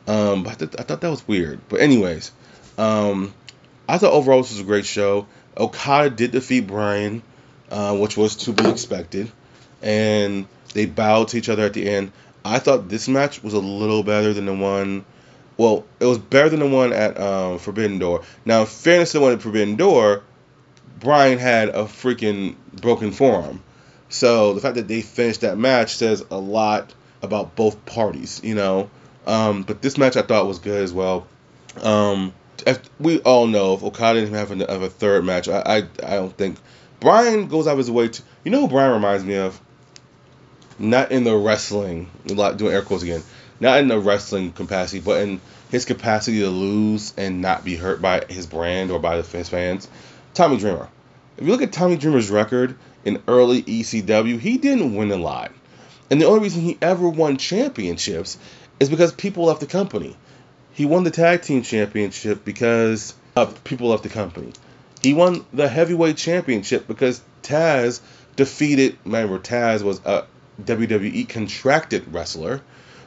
[0.06, 1.62] Um, but I, th- I thought that was weird.
[1.69, 2.34] But anyways,
[2.77, 3.34] um,
[3.88, 5.27] I thought overall this was a great show.
[5.58, 7.22] Okada did defeat Bryan,
[7.72, 9.32] uh, which was to be expected,
[9.82, 12.12] and they bowed to each other at the end.
[12.46, 15.06] I thought this match was a little better than the one.
[15.58, 18.24] Well, it was better than the one at um, Forbidden Door.
[18.46, 20.22] Now, in fairness to the one at Forbidden Door,
[21.00, 23.63] Bryan had a freaking broken forearm.
[24.10, 28.56] So the fact that they finished that match says a lot about both parties, you
[28.56, 28.89] know.
[29.26, 31.28] Um, but this match I thought was good as well.
[31.82, 32.34] Um,
[33.00, 36.58] we all know if Okada didn't have a, third match, I, I I don't think
[37.00, 38.24] Bryan goes out of his way to.
[38.43, 39.60] You know who Bryan reminds me of?
[40.80, 43.24] Not in the wrestling, doing air quotes again.
[43.60, 45.41] Not in the wrestling capacity, but in
[45.72, 49.50] his capacity to lose and not be hurt by his brand or by the his
[49.50, 49.88] fans.
[50.34, 50.88] Tommy Dreamer.
[51.38, 55.52] If you look at Tommy Dreamer's record in early ECW, he didn't win a lot.
[56.10, 58.38] And the only reason he ever won championships
[58.80, 60.15] is because people left the company.
[60.77, 64.53] He won the tag team championship because of people left the company.
[65.01, 67.99] He won the heavyweight championship because Taz
[68.35, 68.95] defeated.
[69.03, 70.25] Remember, Taz was a
[70.61, 72.61] WWE contracted wrestler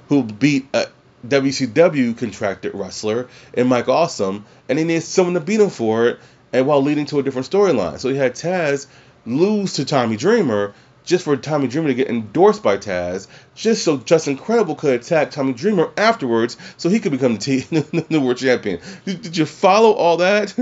[0.09, 0.87] who beat a
[1.25, 6.19] WCW contracted wrestler in Mike Awesome, and he needed someone to beat him for it,
[6.53, 8.01] and while leading to a different storyline.
[8.01, 8.89] So he had Taz
[9.25, 10.75] lose to Tommy Dreamer
[11.05, 15.31] just for Tommy Dreamer to get endorsed by Taz, just so Justin Credible could attack
[15.31, 17.61] Tommy Dreamer afterwards, so he could become the, T-
[18.09, 18.81] the world champion.
[19.05, 20.55] Did, did you follow all that?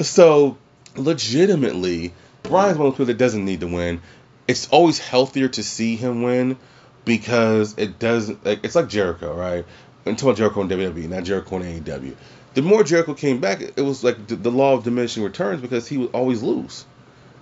[0.00, 0.58] so,
[0.96, 4.00] legitimately, Bryan's one of those that doesn't need to win.
[4.48, 6.56] It's always healthier to see him win
[7.04, 9.64] because it doesn't like it's like Jericho, right?
[10.04, 12.14] Until Jericho in WWE, not Jericho in AEW.
[12.54, 15.88] The more Jericho came back, it was like the, the law of diminishing returns because
[15.88, 16.84] he would always lose.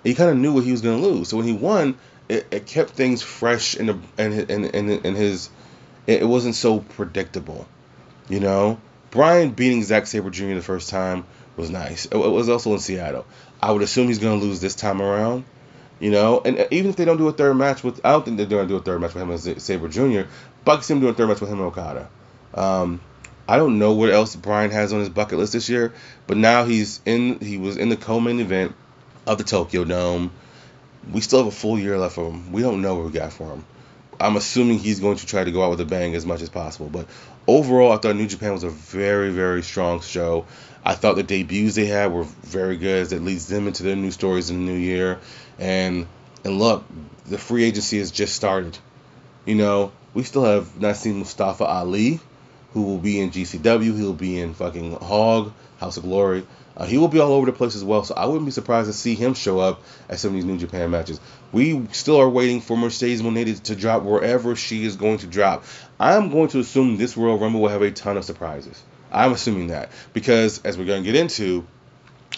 [0.03, 1.29] He kind of knew what he was going to lose.
[1.29, 5.15] So when he won, it, it kept things fresh in the and in, in, in
[5.15, 5.49] his.
[6.07, 7.67] It wasn't so predictable,
[8.27, 8.79] you know.
[9.11, 10.55] Bryan beating Zack Sabre Jr.
[10.55, 11.25] the first time
[11.57, 12.05] was nice.
[12.05, 13.25] It, it was also in Seattle.
[13.61, 15.45] I would assume he's going to lose this time around.
[15.99, 18.37] You know, and even if they don't do a third match with, I don't think
[18.37, 20.27] they're going to do a third match with him and Sabre Jr.
[20.65, 22.09] But see him doing a third match with him and Okada.
[22.55, 23.01] Um,
[23.47, 25.93] I don't know what else Bryan has on his bucket list this year,
[26.25, 27.39] but now he's in.
[27.39, 28.73] He was in the co-main event
[29.25, 30.31] of the Tokyo Dome.
[31.11, 32.51] We still have a full year left for him.
[32.51, 33.65] We don't know what we got for him.
[34.19, 36.49] I'm assuming he's going to try to go out with a bang as much as
[36.49, 36.89] possible.
[36.89, 37.07] But
[37.47, 40.45] overall, I thought New Japan was a very, very strong show.
[40.85, 43.07] I thought the debuts they had were very good.
[43.07, 45.19] That leads them into their new stories in the new year.
[45.57, 46.07] And
[46.43, 46.83] and look,
[47.25, 48.77] the free agency has just started.
[49.45, 52.19] You know, we still have not seen Mustafa Ali,
[52.73, 53.95] who will be in GCW.
[53.97, 56.45] He'll be in fucking Hog, House of Glory.
[56.75, 58.87] Uh, he will be all over the place as well, so I wouldn't be surprised
[58.87, 61.19] to see him show up at some of these New Japan matches.
[61.51, 65.65] We still are waiting for Mercedes Moné to drop wherever she is going to drop.
[65.99, 68.81] I'm going to assume this Royal Rumble will have a ton of surprises.
[69.11, 71.67] I'm assuming that because as we're going to get into,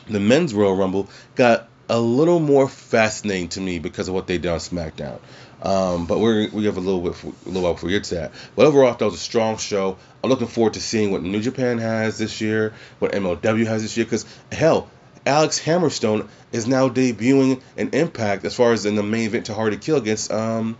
[0.09, 4.37] the men's Royal Rumble got a little more fascinating to me because of what they
[4.37, 5.19] did on SmackDown.
[5.63, 8.15] Um, but we're we have a little bit a little while before we get to
[8.15, 8.31] that.
[8.55, 9.97] But overall, that was a strong show.
[10.21, 13.95] I'm looking forward to seeing what New Japan has this year, what MLW has this
[13.95, 14.05] year.
[14.05, 14.89] Because hell,
[15.25, 19.53] Alex Hammerstone is now debuting an Impact as far as in the main event to
[19.53, 20.77] Hard to Kill against um,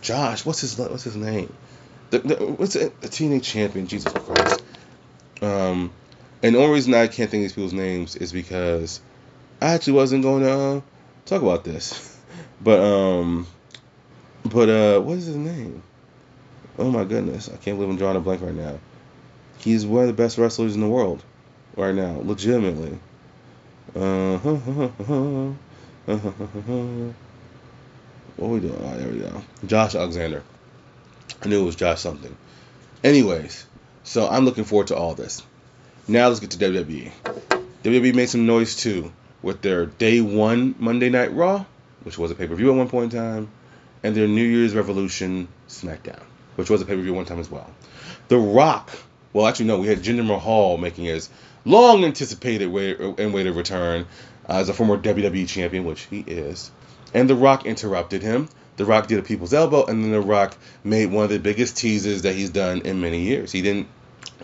[0.00, 0.46] Josh.
[0.46, 1.52] What's his what's his name?
[2.08, 3.88] The, the, what's the teenage champion?
[3.88, 4.62] Jesus Christ.
[5.42, 5.92] Um,
[6.42, 9.00] and the only reason I can't think of these people's names is because
[9.60, 10.80] I actually wasn't going to uh,
[11.26, 12.08] talk about this.
[12.64, 13.48] But um,
[14.44, 15.82] but uh, what is his name?
[16.78, 18.78] Oh my goodness, I can't believe I'm drawing a blank right now.
[19.58, 21.22] He's one of the best wrestlers in the world
[21.76, 22.98] right now, legitimately.
[23.94, 25.54] Uh, what
[28.46, 28.78] are we doing?
[28.80, 29.42] Oh, there we go.
[29.66, 30.42] Josh Alexander.
[31.42, 32.34] I knew it was Josh something.
[33.04, 33.66] Anyways,
[34.04, 35.42] so I'm looking forward to all this.
[36.08, 37.12] Now let's get to WWE.
[37.84, 41.64] WWE made some noise too with their day one Monday Night Raw,
[42.04, 43.48] which was a pay per view at one point in time,
[44.02, 46.22] and their New Year's Revolution SmackDown,
[46.56, 47.70] which was a pay per view one time as well.
[48.28, 48.90] The Rock,
[49.32, 51.28] well, actually, no, we had Jinder Mahal making his
[51.64, 54.06] long anticipated way and way to return
[54.48, 56.70] uh, as a former WWE champion, which he is.
[57.14, 58.48] And The Rock interrupted him.
[58.76, 61.76] The Rock did a people's elbow, and then The Rock made one of the biggest
[61.76, 63.52] teases that he's done in many years.
[63.52, 63.86] He didn't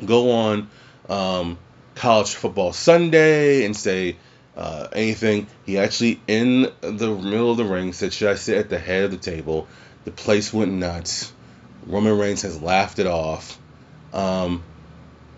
[0.05, 0.69] go on
[1.09, 1.59] um,
[1.95, 4.17] College Football Sunday and say
[4.59, 5.47] uh, anything.
[5.65, 9.05] He actually, in the middle of the ring, said, Should I sit at the head
[9.05, 9.69] of the table?
[10.05, 11.33] The place went nuts.
[11.87, 13.59] Roman Reigns has laughed it off.
[14.13, 14.63] Um,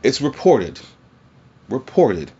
[0.02, 0.80] it's reported,
[1.68, 2.32] reported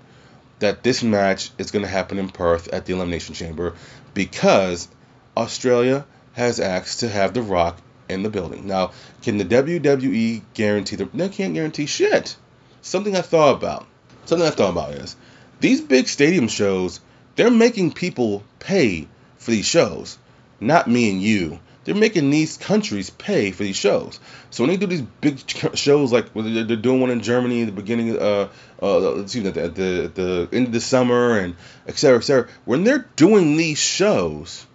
[0.61, 3.75] that this match is going to happen in Perth at the Elimination Chamber
[4.15, 4.89] because
[5.37, 8.67] Australia has asked to have The Rock in the building.
[8.67, 11.05] Now, can the WWE guarantee the?
[11.05, 12.37] They can't guarantee shit.
[12.81, 13.87] Something I thought about.
[14.25, 15.17] Something I thought about is
[15.61, 17.01] these big stadium shows.
[17.37, 20.19] They're making people pay for these shows,
[20.59, 21.61] not me and you.
[21.85, 24.21] They're making these countries pay for these shows.
[24.51, 25.39] So when they do these big
[25.75, 28.49] shows, like they're doing one in Germany at the beginning, uh,
[28.83, 31.97] uh, excuse me, at the, at the, at the end of the summer, and et
[31.97, 32.49] cetera, et cetera.
[32.67, 34.67] When they're doing these shows,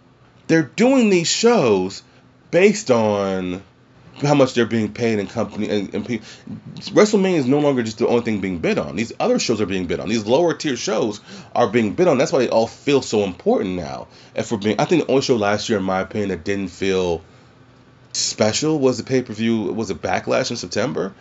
[0.47, 2.01] they're doing these shows
[2.49, 3.61] based on
[4.21, 6.19] how much they're being paid and company and, and pe-
[6.91, 8.95] WrestleMania is no longer just the only thing being bid on.
[8.95, 10.07] These other shows are being bid on.
[10.07, 11.19] These lower tier shows
[11.53, 12.17] are being bid on.
[12.17, 14.07] That's why they all feel so important now.
[14.33, 16.69] And for being, I think the only show last year, in my opinion, that didn't
[16.69, 17.21] feel
[18.13, 19.69] special was the pay per view.
[19.69, 21.13] It was a Backlash in September?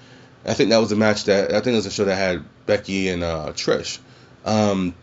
[0.47, 2.45] I think that was a match that I think it was a show that had
[2.67, 3.99] Becky and uh, Trish.
[4.45, 4.95] Um,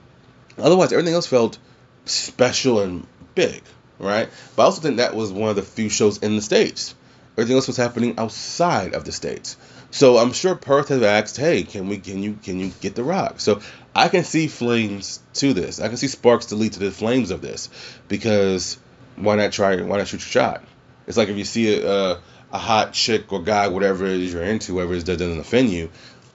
[0.57, 1.57] otherwise, everything else felt
[2.05, 3.63] special and big,
[3.97, 4.29] right?
[4.55, 6.93] But I also think that was one of the few shows in the states
[7.37, 9.57] Everything else was happening outside of the states.
[9.89, 13.03] So I'm sure Perth has asked, "Hey, can we can you can you get the
[13.03, 13.61] Rock?" So
[13.95, 15.79] I can see flames to this.
[15.79, 17.69] I can see sparks to lead to the flames of this
[18.07, 18.77] because
[19.15, 19.75] why not try?
[19.81, 20.63] Why not shoot your shot?
[21.07, 22.19] It's like if you see a,
[22.51, 25.39] a, hot chick or guy, whatever it is you're into, whatever it is that doesn't
[25.39, 25.89] offend you,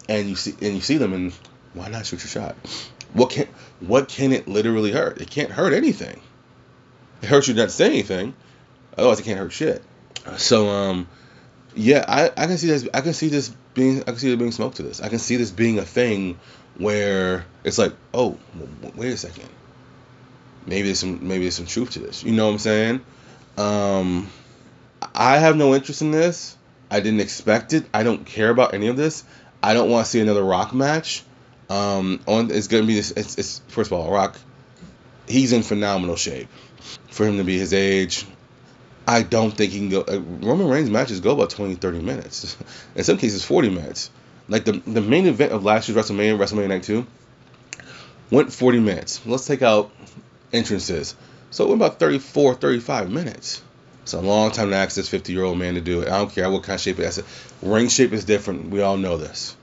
[0.08, 1.32] and you see and you see them, and
[1.72, 2.56] why not shoot your shot?
[3.12, 3.48] What can
[3.80, 5.20] what can it literally hurt?
[5.20, 6.20] It can't hurt anything.
[7.22, 8.34] It hurts you not to say anything.
[8.98, 9.82] Otherwise, it can't hurt shit.
[10.36, 11.08] So, um,
[11.74, 12.88] yeah, I, I can see this.
[12.92, 14.00] I can see this being.
[14.00, 15.00] I can see there being smoke to this.
[15.00, 16.38] I can see this being a thing
[16.78, 18.38] where it's like, oh,
[18.94, 19.48] wait a second.
[20.66, 21.26] Maybe there's some.
[21.28, 22.24] Maybe there's some truth to this.
[22.24, 23.00] You know what I'm saying?
[23.58, 24.30] Um,
[25.14, 26.56] I have no interest in this.
[26.90, 27.84] I didn't expect it.
[27.92, 29.24] I don't care about any of this.
[29.62, 31.24] I don't want to see another Rock match.
[31.68, 33.10] Um, on it's gonna be this.
[33.10, 34.38] It's, it's first of all, Rock.
[35.28, 36.48] He's in phenomenal shape
[37.10, 38.24] for him to be his age.
[39.06, 40.04] I don't think he can go.
[40.42, 42.56] Roman Reigns matches go about 20, 30 minutes.
[42.96, 44.10] In some cases, 40 minutes.
[44.48, 47.06] Like the the main event of last year's WrestleMania, WrestleMania Night 2,
[48.30, 49.24] went 40 minutes.
[49.26, 49.90] Let's take out
[50.52, 51.14] entrances.
[51.50, 53.62] So it went about 34, 35 minutes.
[54.02, 56.08] It's a long time to ask this 50 year old man to do it.
[56.08, 57.22] I don't care what kind of shape it is.
[57.62, 58.70] Ring shape is different.
[58.70, 59.56] We all know this.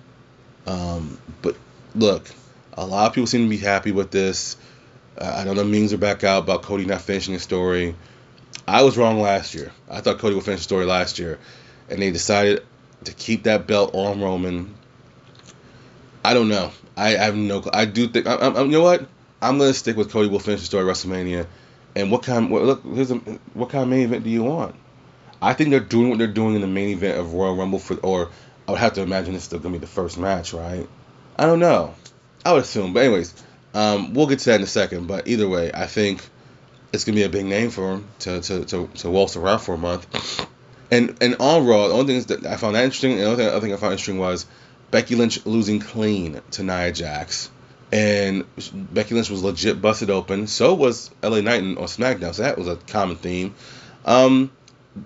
[0.68, 1.56] Um, but
[1.96, 2.30] look,
[2.74, 4.58] a lot of people seem to be happy with this.
[5.18, 7.96] Uh, I don't know the memes are back out about Cody not finishing his story.
[8.68, 9.72] I was wrong last year.
[9.90, 11.40] I thought Cody would finish the story last year,
[11.90, 12.66] and they decided
[13.06, 14.74] to keep that belt on Roman.
[16.24, 16.72] I don't know.
[16.96, 17.64] I, have no.
[17.74, 18.28] I do think.
[18.28, 19.06] I, I, you know what?
[19.42, 21.48] I'm gonna stick with Cody will finish the story WrestleMania.
[21.96, 22.50] And what kind?
[22.50, 23.16] What, look, here's a,
[23.54, 24.76] what kind of main event do you want?
[25.42, 27.96] I think they're doing what they're doing in the main event of Royal Rumble for,
[27.98, 28.30] or
[28.68, 30.88] I would have to imagine it's still gonna be the first match, right?
[31.38, 31.94] I don't know.
[32.46, 33.34] I would assume, but anyways,
[33.74, 35.08] um, we'll get to that in a second.
[35.08, 36.22] But either way, I think
[36.94, 39.74] it's gonna be a big name for him to to to, to waltz around for
[39.74, 40.48] a month.
[40.92, 43.62] And and on Raw, the only thing that I found that interesting, the other thing,
[43.62, 44.46] thing I found interesting was
[44.92, 47.50] Becky Lynch losing clean to Nia Jax.
[47.92, 50.48] And Becky Lynch was legit busted open.
[50.48, 52.34] So was LA Knight on SmackDown.
[52.34, 53.54] So that was a common theme.
[54.06, 54.52] Um,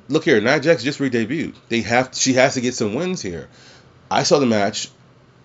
[0.08, 1.56] look here, Nia Jax just re-debuted.
[1.70, 3.48] They have she has to get some wins here.
[4.12, 4.90] I saw the match.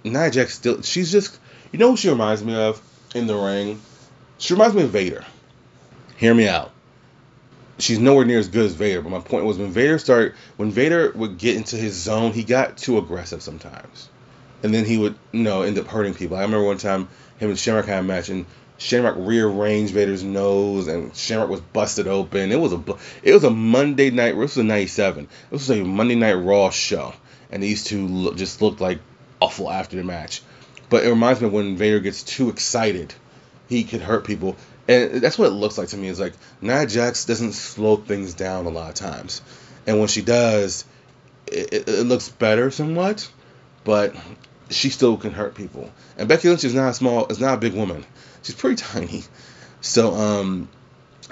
[0.05, 1.39] Nia Jax still she's just
[1.71, 2.83] you know who she reminds me of
[3.15, 3.81] in the ring?
[4.39, 5.25] She reminds me of Vader.
[6.23, 6.71] Hear me out.
[7.81, 10.71] She's nowhere near as good as Vader, but my point was when Vader started when
[10.71, 14.09] Vader would get into his zone, he got too aggressive sometimes.
[14.63, 16.37] And then he would you know end up hurting people.
[16.37, 17.09] I remember one time
[17.39, 18.47] him and Shamrock had a match and
[18.79, 22.53] Shamrock rearranged Vader's nose, and Shamrock was busted open.
[22.53, 22.81] It was a
[23.25, 24.37] it was a Monday night.
[24.37, 25.27] This was a '97.
[25.51, 27.15] This was a Monday Night Raw show,
[27.51, 29.01] and these two look, just looked like
[29.41, 30.41] awful after the match.
[30.89, 33.13] But it reminds me when Vader gets too excited,
[33.69, 34.57] he could hurt people,
[34.93, 36.09] and that's what it looks like to me.
[36.09, 39.43] Is like Nia Jax doesn't slow things down a lot of times,
[39.87, 40.85] and when she does,
[41.47, 43.31] it, it, it looks better somewhat,
[43.85, 44.15] but
[44.71, 45.91] she still can hurt people.
[46.17, 48.05] And Becky Lynch is not a small, is not a big woman.
[48.43, 49.25] She's pretty tiny.
[49.81, 50.69] So, um,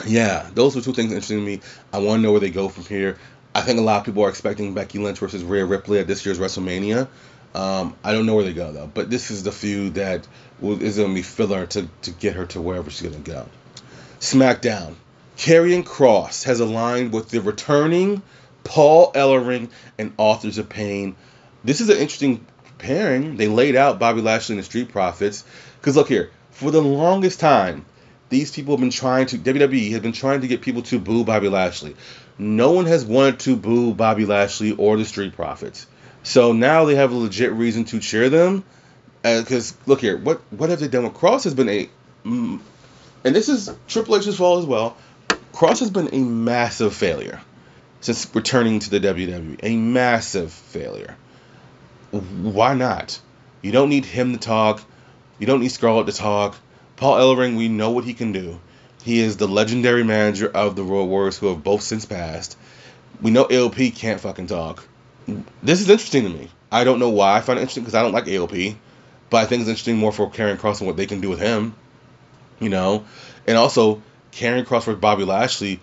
[0.06, 1.60] yeah, those were two things interesting to me.
[1.92, 3.18] I want to know where they go from here.
[3.54, 6.24] I think a lot of people are expecting Becky Lynch versus Rhea Ripley at this
[6.24, 7.08] year's WrestleMania.
[7.54, 10.26] Um, I don't know where they go though, but this is the feud that
[10.62, 13.46] is going to be filler to, to get her to wherever she's going to go.
[14.20, 14.94] SmackDown.
[15.36, 18.22] Karrion Kross has aligned with the returning
[18.62, 21.16] Paul Ellering and Authors of Pain.
[21.64, 22.46] This is an interesting
[22.78, 23.36] pairing.
[23.36, 25.44] They laid out Bobby Lashley and the Street Profits.
[25.80, 27.86] Because look here, for the longest time,
[28.28, 31.24] these people have been trying to WWE has been trying to get people to boo
[31.24, 31.96] Bobby Lashley.
[32.38, 35.86] No one has wanted to boo Bobby Lashley or the Street Profits.
[36.22, 38.64] So now they have a legit reason to cheer them.
[39.22, 41.88] Because uh, look here, what what have they done with Kross has been a,
[42.24, 42.60] and
[43.22, 44.96] this is Triple H's fault as well.
[45.52, 47.40] Kross has been a massive failure
[48.00, 49.60] since returning to the WWE.
[49.62, 51.16] A massive failure
[52.10, 53.20] why not?
[53.62, 54.82] You don't need him to talk.
[55.38, 56.56] You don't need Scarlett to talk.
[56.96, 58.60] Paul Ellering, we know what he can do.
[59.02, 62.58] He is the legendary manager of the Road Warriors who have both since passed.
[63.22, 64.86] We know AOP can't fucking talk.
[65.62, 66.50] This is interesting to me.
[66.70, 68.76] I don't know why I find it interesting because I don't like AOP,
[69.30, 71.40] but I think it's interesting more for Karrion Kross and what they can do with
[71.40, 71.74] him.
[72.58, 73.04] You know,
[73.46, 75.80] and also Karrion Kross with Bobby Lashley.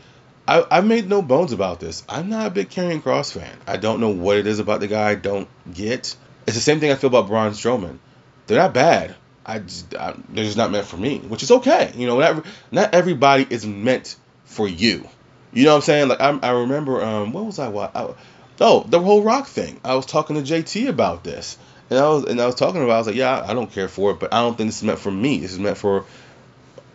[0.48, 2.04] I, I've made no bones about this.
[2.08, 3.58] I'm not a big Karrion Kross fan.
[3.66, 6.16] I don't know what it is about the guy I don't get.
[6.46, 7.98] It's the same thing I feel about Braun Strowman.
[8.46, 9.16] They're not bad.
[9.46, 11.92] I, just, I they're just not meant for me, which is okay.
[11.96, 15.08] You know, not, not everybody is meant for you.
[15.54, 16.08] You know what I'm saying?
[16.10, 17.96] Like I, I remember, um, what was I, what?
[17.96, 18.14] I,
[18.60, 19.80] oh, the whole rock thing.
[19.84, 21.58] I was talking to JT about this,
[21.90, 22.96] and I was and I was talking about.
[22.96, 24.84] I was like, yeah, I don't care for it, but I don't think this is
[24.84, 25.40] meant for me.
[25.40, 26.06] This is meant for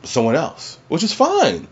[0.02, 1.66] someone else, which is fine.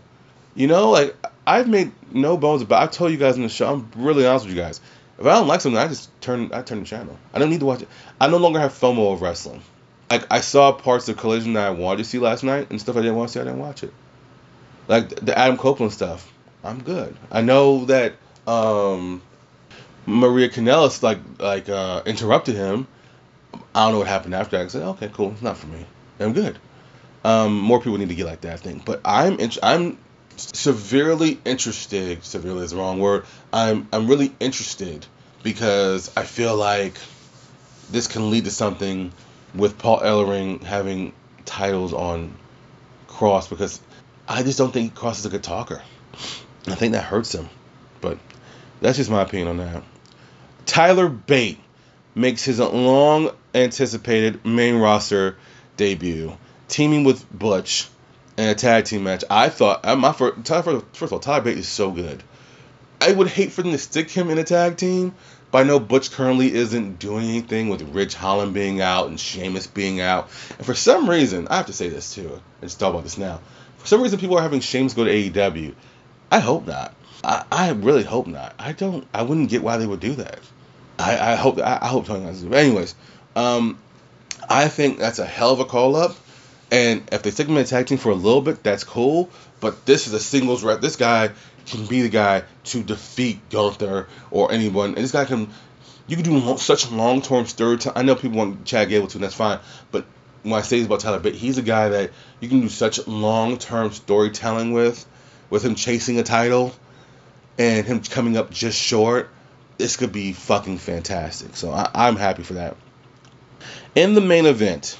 [0.55, 1.15] You know, like
[1.45, 2.83] I've made no bones about.
[2.83, 3.73] I told you guys in the show.
[3.73, 4.81] I'm really honest with you guys.
[5.19, 7.17] If I don't like something, I just turn I turn the channel.
[7.33, 7.87] I don't need to watch it.
[8.19, 9.61] I no longer have FOMO of wrestling.
[10.09, 12.97] Like I saw parts of Collision that I wanted to see last night, and stuff
[12.97, 13.39] I didn't want to see.
[13.39, 13.93] I didn't watch it.
[14.87, 16.31] Like the Adam Copeland stuff,
[16.63, 17.15] I'm good.
[17.31, 18.13] I know that
[18.47, 19.21] um,
[20.05, 22.87] Maria Kanellis like like uh, interrupted him.
[23.73, 24.65] I don't know what happened after that.
[24.65, 25.85] I said, okay, cool, it's not for me.
[26.19, 26.57] I'm good.
[27.23, 28.85] Um, more people need to get like that, I think.
[28.85, 29.97] But I'm I'm
[30.35, 32.23] severely interested.
[32.23, 33.25] Severely is the wrong word.
[33.53, 35.05] I'm I'm really interested
[35.43, 36.95] because I feel like
[37.91, 39.11] this can lead to something
[39.53, 41.13] with Paul Ellering having
[41.45, 42.33] titles on
[43.07, 43.79] Kross because
[44.27, 45.81] I just don't think Kross is a good talker.
[46.67, 47.49] I think that hurts him.
[47.99, 48.17] But
[48.81, 49.83] that's just my opinion on that.
[50.65, 51.59] Tyler Bate
[52.15, 55.37] makes his long anticipated main roster
[55.77, 56.35] debut,
[56.67, 57.87] teaming with Butch
[58.37, 59.23] in a tag team match.
[59.29, 62.23] I thought uh, my first, first of all, Tyler Bate is so good.
[62.99, 65.15] I would hate for them to stick him in a tag team,
[65.49, 69.67] but I know Butch currently isn't doing anything with Ridge Holland being out and Sheamus
[69.67, 70.29] being out.
[70.57, 72.39] And for some reason, I have to say this too.
[72.61, 73.41] Let's talk about this now.
[73.77, 75.73] For some reason, people are having Sheamus go to AEW.
[76.31, 76.93] I hope not.
[77.23, 78.53] I, I really hope not.
[78.59, 79.07] I don't.
[79.13, 80.39] I wouldn't get why they would do that.
[81.01, 81.59] I, I hope.
[81.59, 82.43] I, I hope Tony does.
[82.43, 82.95] But anyways,
[83.35, 83.77] um,
[84.49, 86.15] I think that's a hell of a call up.
[86.71, 89.29] And if they stick him in tag team for a little bit, that's cool.
[89.59, 90.79] But this is a singles rep.
[90.79, 91.31] This guy
[91.65, 94.89] can be the guy to defeat Gunther or anyone.
[94.89, 95.49] And this guy can.
[96.07, 97.97] You can do such long term storytelling.
[97.97, 99.59] I know people want Chad Gable to, and that's fine.
[99.91, 100.05] But
[100.43, 103.07] when I say this about Tyler Bate, he's a guy that you can do such
[103.07, 105.05] long term storytelling with,
[105.49, 106.73] with him chasing a title
[107.57, 109.29] and him coming up just short.
[109.81, 111.55] This could be fucking fantastic.
[111.55, 112.77] So I, I'm happy for that.
[113.95, 114.95] In the main event,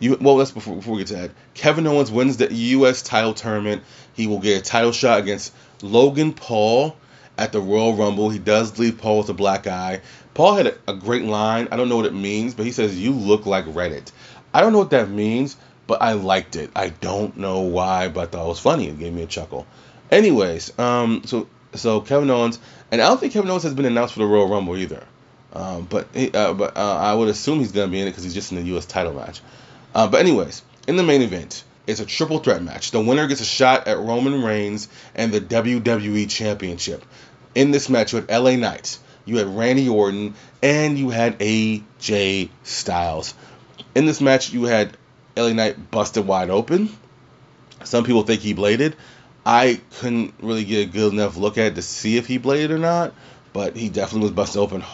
[0.00, 1.30] you well, let's before, before we get to that.
[1.54, 3.02] Kevin Owens wins the U.S.
[3.02, 3.84] title tournament.
[4.14, 6.96] He will get a title shot against Logan Paul
[7.36, 8.28] at the Royal Rumble.
[8.28, 10.00] He does leave Paul with a black eye.
[10.34, 11.68] Paul had a, a great line.
[11.70, 14.10] I don't know what it means, but he says, "You look like Reddit."
[14.52, 15.56] I don't know what that means,
[15.86, 16.72] but I liked it.
[16.74, 18.88] I don't know why, but I thought it was funny.
[18.88, 19.64] It gave me a chuckle.
[20.10, 22.58] Anyways, um, so so Kevin Owens,
[22.90, 25.04] and I don't think Kevin Owens has been announced for the Royal Rumble either.
[25.52, 28.24] Um, but he, uh, but uh, I would assume he's gonna be in it because
[28.24, 28.86] he's just in the U.S.
[28.86, 29.40] title match.
[29.94, 32.90] Uh, but anyways, in the main event, it's a triple threat match.
[32.90, 37.04] The winner gets a shot at Roman Reigns and the WWE Championship.
[37.54, 42.50] In this match, you had LA Knight, you had Randy Orton, and you had AJ
[42.62, 43.34] Styles.
[43.94, 44.96] In this match, you had
[45.36, 46.90] LA Knight busted wide open.
[47.84, 48.96] Some people think he bladed.
[49.48, 52.76] I couldn't really get a good enough look at to see if he bladed or
[52.76, 53.14] not,
[53.54, 54.84] but he definitely was busted open.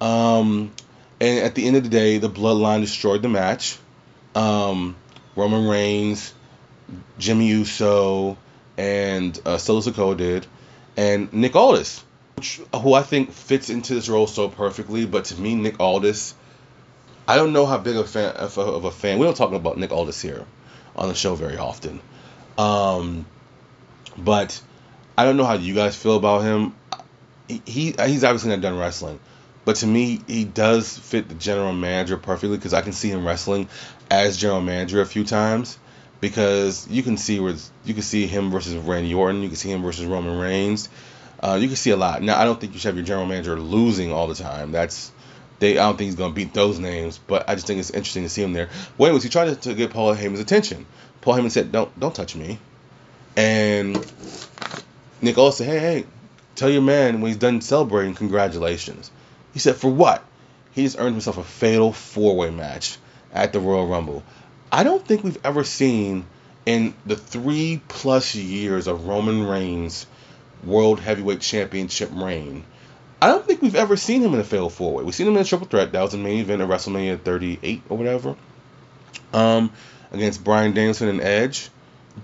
[0.00, 0.72] Um,
[1.20, 3.76] and at the end of the day, the Bloodline destroyed the match.
[4.34, 4.96] Um,
[5.36, 6.32] Roman Reigns,
[7.18, 8.38] Jimmy Uso,
[8.78, 10.46] and uh, Solo Sikoa did,
[10.96, 12.02] and Nick Aldis,
[12.36, 15.04] which, who I think fits into this role so perfectly.
[15.04, 16.34] But to me, Nick Aldis,
[17.26, 19.18] I don't know how big of a fan of a, of a fan.
[19.18, 20.46] We don't talk about Nick Aldis here
[20.96, 22.00] on the show very often.
[22.56, 23.26] Um,
[24.24, 24.60] but
[25.16, 26.74] I don't know how you guys feel about him.
[27.48, 29.20] He, he he's obviously not done wrestling,
[29.64, 33.26] but to me, he does fit the general manager perfectly because I can see him
[33.26, 33.68] wrestling
[34.10, 35.78] as general manager a few times
[36.20, 37.54] because you can see where
[37.84, 40.88] you can see him versus Randy Orton, you can see him versus Roman Reigns.
[41.40, 42.22] Uh, you can see a lot.
[42.22, 44.72] Now, I don't think you should have your general manager losing all the time.
[44.72, 45.12] That's
[45.60, 45.78] they.
[45.78, 48.28] I don't think he's gonna beat those names, but I just think it's interesting to
[48.28, 48.68] see him there.
[48.96, 50.86] Well, anyways, he tried to, to get Paul Heyman's attention.
[51.20, 52.58] Paul Heyman said, "Don't don't touch me,"
[53.38, 53.94] and
[55.22, 56.04] Nick Aldis said, "Hey, hey,
[56.56, 59.12] tell your man when he's done celebrating, congratulations."
[59.54, 60.24] He said, "For what?"
[60.72, 62.98] He just earned himself a fatal four-way match
[63.32, 64.24] at the Royal Rumble.
[64.72, 66.26] I don't think we've ever seen
[66.66, 70.06] in the three plus years of Roman Reigns'
[70.64, 72.64] World Heavyweight Championship reign.
[73.22, 75.04] I don't think we've ever seen him in a fatal four way.
[75.04, 75.92] We've seen him in a triple threat.
[75.92, 78.34] That was the main event of WrestleMania 38 or whatever,
[79.32, 79.70] um,
[80.10, 81.70] against Bryan Danielson and Edge.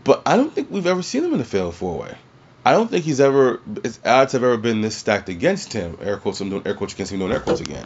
[0.02, 2.16] But I don't think we've ever seen him in a fatal four way.
[2.64, 5.98] I don't think he's ever his odds have ever been this stacked against him.
[6.00, 6.40] Air quotes.
[6.40, 7.18] I'm doing air quotes against him.
[7.18, 7.84] Doing air quotes again.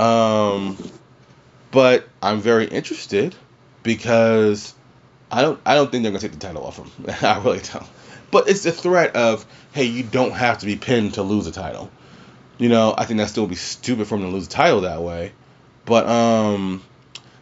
[0.00, 0.76] Um,
[1.70, 3.36] but I'm very interested
[3.82, 4.74] because
[5.30, 6.90] I don't I don't think they're gonna take the title off him.
[7.22, 7.86] I really don't.
[8.32, 11.52] But it's the threat of hey, you don't have to be pinned to lose a
[11.52, 11.90] title.
[12.58, 14.82] You know, I think that still would be stupid for him to lose a title
[14.82, 15.32] that way.
[15.84, 16.82] But um,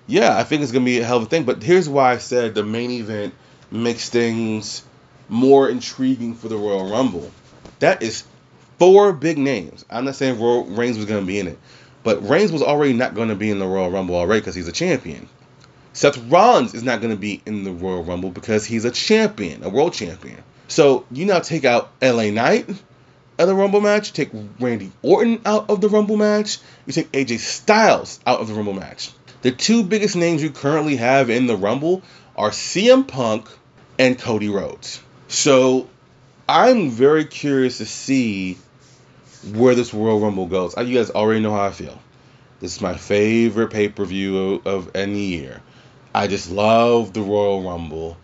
[0.06, 1.44] yeah, I think it's gonna be a hell of a thing.
[1.44, 3.34] But here's why I said the main event
[3.70, 4.84] makes things
[5.28, 7.30] more intriguing for the Royal Rumble.
[7.80, 8.24] That is
[8.78, 9.84] four big names.
[9.90, 11.58] I'm not saying Royal Reigns was gonna be in it,
[12.02, 14.72] but Reigns was already not gonna be in the Royal Rumble already because he's a
[14.72, 15.28] champion.
[15.98, 19.64] Seth Rollins is not going to be in the Royal Rumble because he's a champion,
[19.64, 20.44] a world champion.
[20.68, 22.68] So you now take out LA Knight
[23.36, 27.40] of the Rumble match, take Randy Orton out of the Rumble match, you take AJ
[27.40, 29.10] Styles out of the Rumble match.
[29.42, 32.02] The two biggest names you currently have in the Rumble
[32.36, 33.48] are CM Punk
[33.98, 35.02] and Cody Rhodes.
[35.28, 35.88] So
[36.48, 38.58] I'm very curious to see
[39.52, 40.76] where this Royal Rumble goes.
[40.76, 41.98] Uh, you guys already know how I feel.
[42.60, 45.60] This is my favorite pay per view of, of any year.
[46.14, 48.16] I just love the Royal Rumble,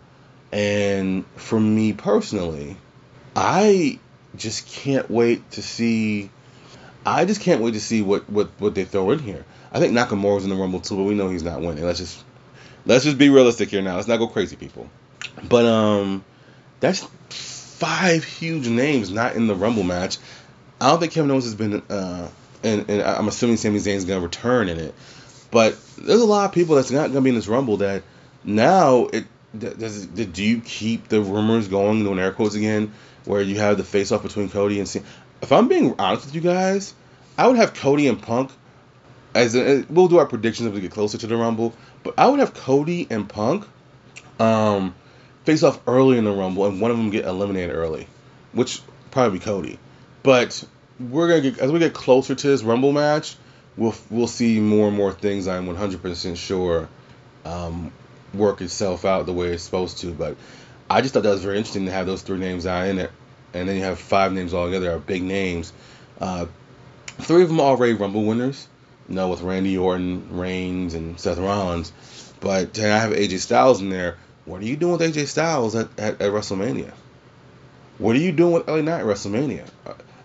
[0.51, 2.77] And for me personally,
[3.35, 3.99] I
[4.35, 6.29] just can't wait to see.
[7.05, 9.45] I just can't wait to see what what what they throw in here.
[9.71, 11.85] I think Nakamura's in the Rumble too, but we know he's not winning.
[11.85, 12.23] Let's just
[12.85, 13.95] let's just be realistic here now.
[13.95, 14.89] Let's not go crazy, people.
[15.47, 16.23] But um,
[16.79, 20.17] that's five huge names not in the Rumble match.
[20.79, 22.29] I don't think Kevin Owens has been, uh,
[22.63, 24.93] and, and I'm assuming Sami Zayn's gonna return in it.
[25.51, 28.03] But there's a lot of people that's not gonna be in this Rumble that
[28.43, 29.25] now it
[29.57, 30.05] does.
[30.05, 32.93] Do you keep the rumors going doing air quotes again,
[33.25, 35.03] where you have the face off between Cody and?
[35.41, 36.93] If I'm being honest with you guys,
[37.37, 38.51] I would have Cody and Punk
[39.33, 41.73] as a, we'll do our predictions as we get closer to the Rumble.
[42.03, 43.67] But I would have Cody and Punk
[44.39, 44.95] um,
[45.45, 48.07] face off early in the Rumble, and one of them get eliminated early,
[48.51, 48.81] which
[49.11, 49.79] probably Cody.
[50.23, 50.63] But
[50.99, 53.35] we're gonna get as we get closer to this Rumble match,
[53.77, 55.47] we'll we'll see more and more things.
[55.47, 56.89] I'm 100% sure
[57.45, 57.91] um,
[58.33, 60.11] work itself out the way it's supposed to.
[60.11, 60.35] But
[60.89, 63.11] I just thought that was very interesting to have those three names out in it,
[63.53, 65.71] and then you have five names all together, are big names.
[66.19, 66.47] Uh,
[67.07, 68.67] three of them are already Rumble winners,
[69.07, 71.91] you know, with Randy Orton, Reigns, and Seth Rollins.
[72.39, 74.17] But I have AJ Styles in there.
[74.45, 76.91] What are you doing with AJ Styles at, at, at WrestleMania?
[77.97, 79.67] What are you doing with LA Knight at WrestleMania?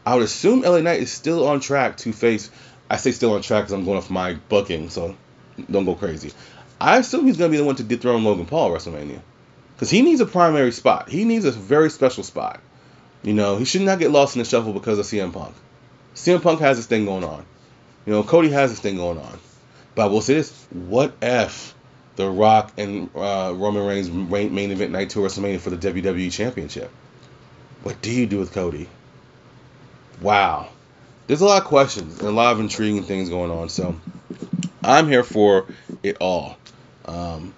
[0.04, 2.50] I would assume LA Knight is still on track to face.
[2.90, 5.16] I say still on track because I'm going off my booking, so
[5.70, 6.32] don't go crazy.
[6.80, 9.20] I assume he's going to be the one to dethrone Logan Paul at WrestleMania
[9.74, 11.08] because he needs a primary spot.
[11.08, 12.60] He needs a very special spot.
[13.22, 15.54] You know, he should not get lost in the shuffle because of CM Punk.
[16.14, 17.44] CM Punk has this thing going on.
[18.04, 19.38] You know, Cody has this thing going on.
[19.94, 21.74] But I will say this: What if
[22.20, 26.90] The Rock and uh, Roman Reigns main event night to WrestleMania for the WWE Championship?
[27.82, 28.90] What do you do with Cody?
[30.20, 30.68] Wow.
[31.26, 33.70] There's a lot of questions and a lot of intriguing things going on.
[33.70, 33.98] So
[34.84, 35.64] I'm here for
[36.02, 36.58] it all.
[37.06, 37.54] Um,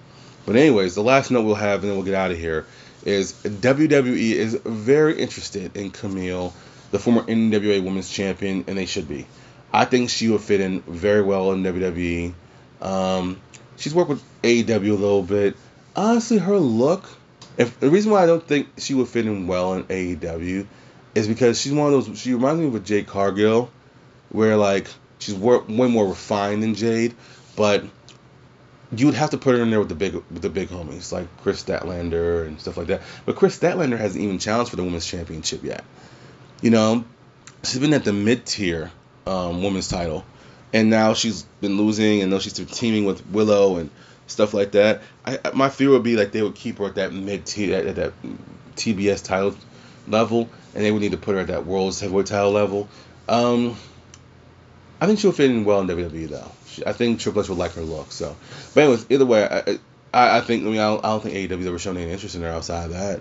[0.47, 2.65] but anyways, the last note we'll have, and then we'll get out of here,
[3.05, 6.53] is WWE is very interested in Kamille,
[6.93, 9.27] the former NWA Women's Champion, and they should be.
[9.73, 12.33] I think she would fit in very well in WWE.
[12.81, 13.41] Um,
[13.83, 15.57] she's worked with AEW a little bit.
[15.97, 17.05] Honestly, her look.
[17.59, 20.67] If the reason why I don't think she would fit in well in AEW
[21.15, 22.19] is because she's one of those.
[22.19, 23.71] She reminds me of Jade Cargill,
[24.31, 24.87] where like
[25.19, 27.15] she's way more refined than Jade,
[27.57, 27.85] but
[28.95, 31.13] you would have to put her in there with the big with the big homies
[31.13, 33.03] like Kris Statlander and stuff like that.
[33.27, 35.85] But Kris Statlander hasn't even challenged for the women's championship yet.
[36.63, 37.05] You know,
[37.65, 38.91] she's been at the mid tier
[39.27, 40.25] um, women's title,
[40.73, 43.91] and now she's been losing, and now she's teaming with Willow and
[44.27, 45.03] stuff like that.
[45.25, 47.87] I, my fear would be like they would keep her at that mid tier at,
[47.87, 48.13] at that
[48.77, 49.57] TBS title
[50.09, 52.89] level, and they would need to put her at that world's heavyweight title level.
[53.29, 53.77] Um,
[55.01, 56.51] I think she'll fit in well in WWE though.
[56.67, 58.13] She, I think Triple H would like her look.
[58.13, 58.37] So,
[58.75, 59.79] but anyways, either way, I
[60.15, 62.35] I, I think I mean I don't, I don't think AEW's ever shown any interest
[62.35, 63.21] in her outside of that,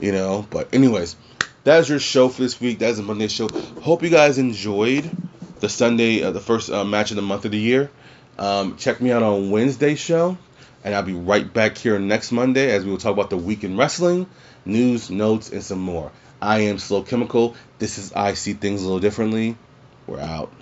[0.00, 0.46] you know.
[0.48, 1.16] But anyways,
[1.64, 2.78] that's your show for this week.
[2.78, 3.48] That's a Monday show.
[3.80, 5.10] Hope you guys enjoyed
[5.62, 7.90] the Sunday, uh, the first uh, match of the month of the year.
[8.36, 10.36] Um, check me out on Wednesday show,
[10.82, 13.62] and I'll be right back here next Monday as we will talk about the week
[13.62, 14.26] in wrestling,
[14.64, 16.10] news, notes, and some more.
[16.40, 17.54] I am Slow Chemical.
[17.78, 19.56] This is I See Things a Little Differently.
[20.08, 20.50] We're out.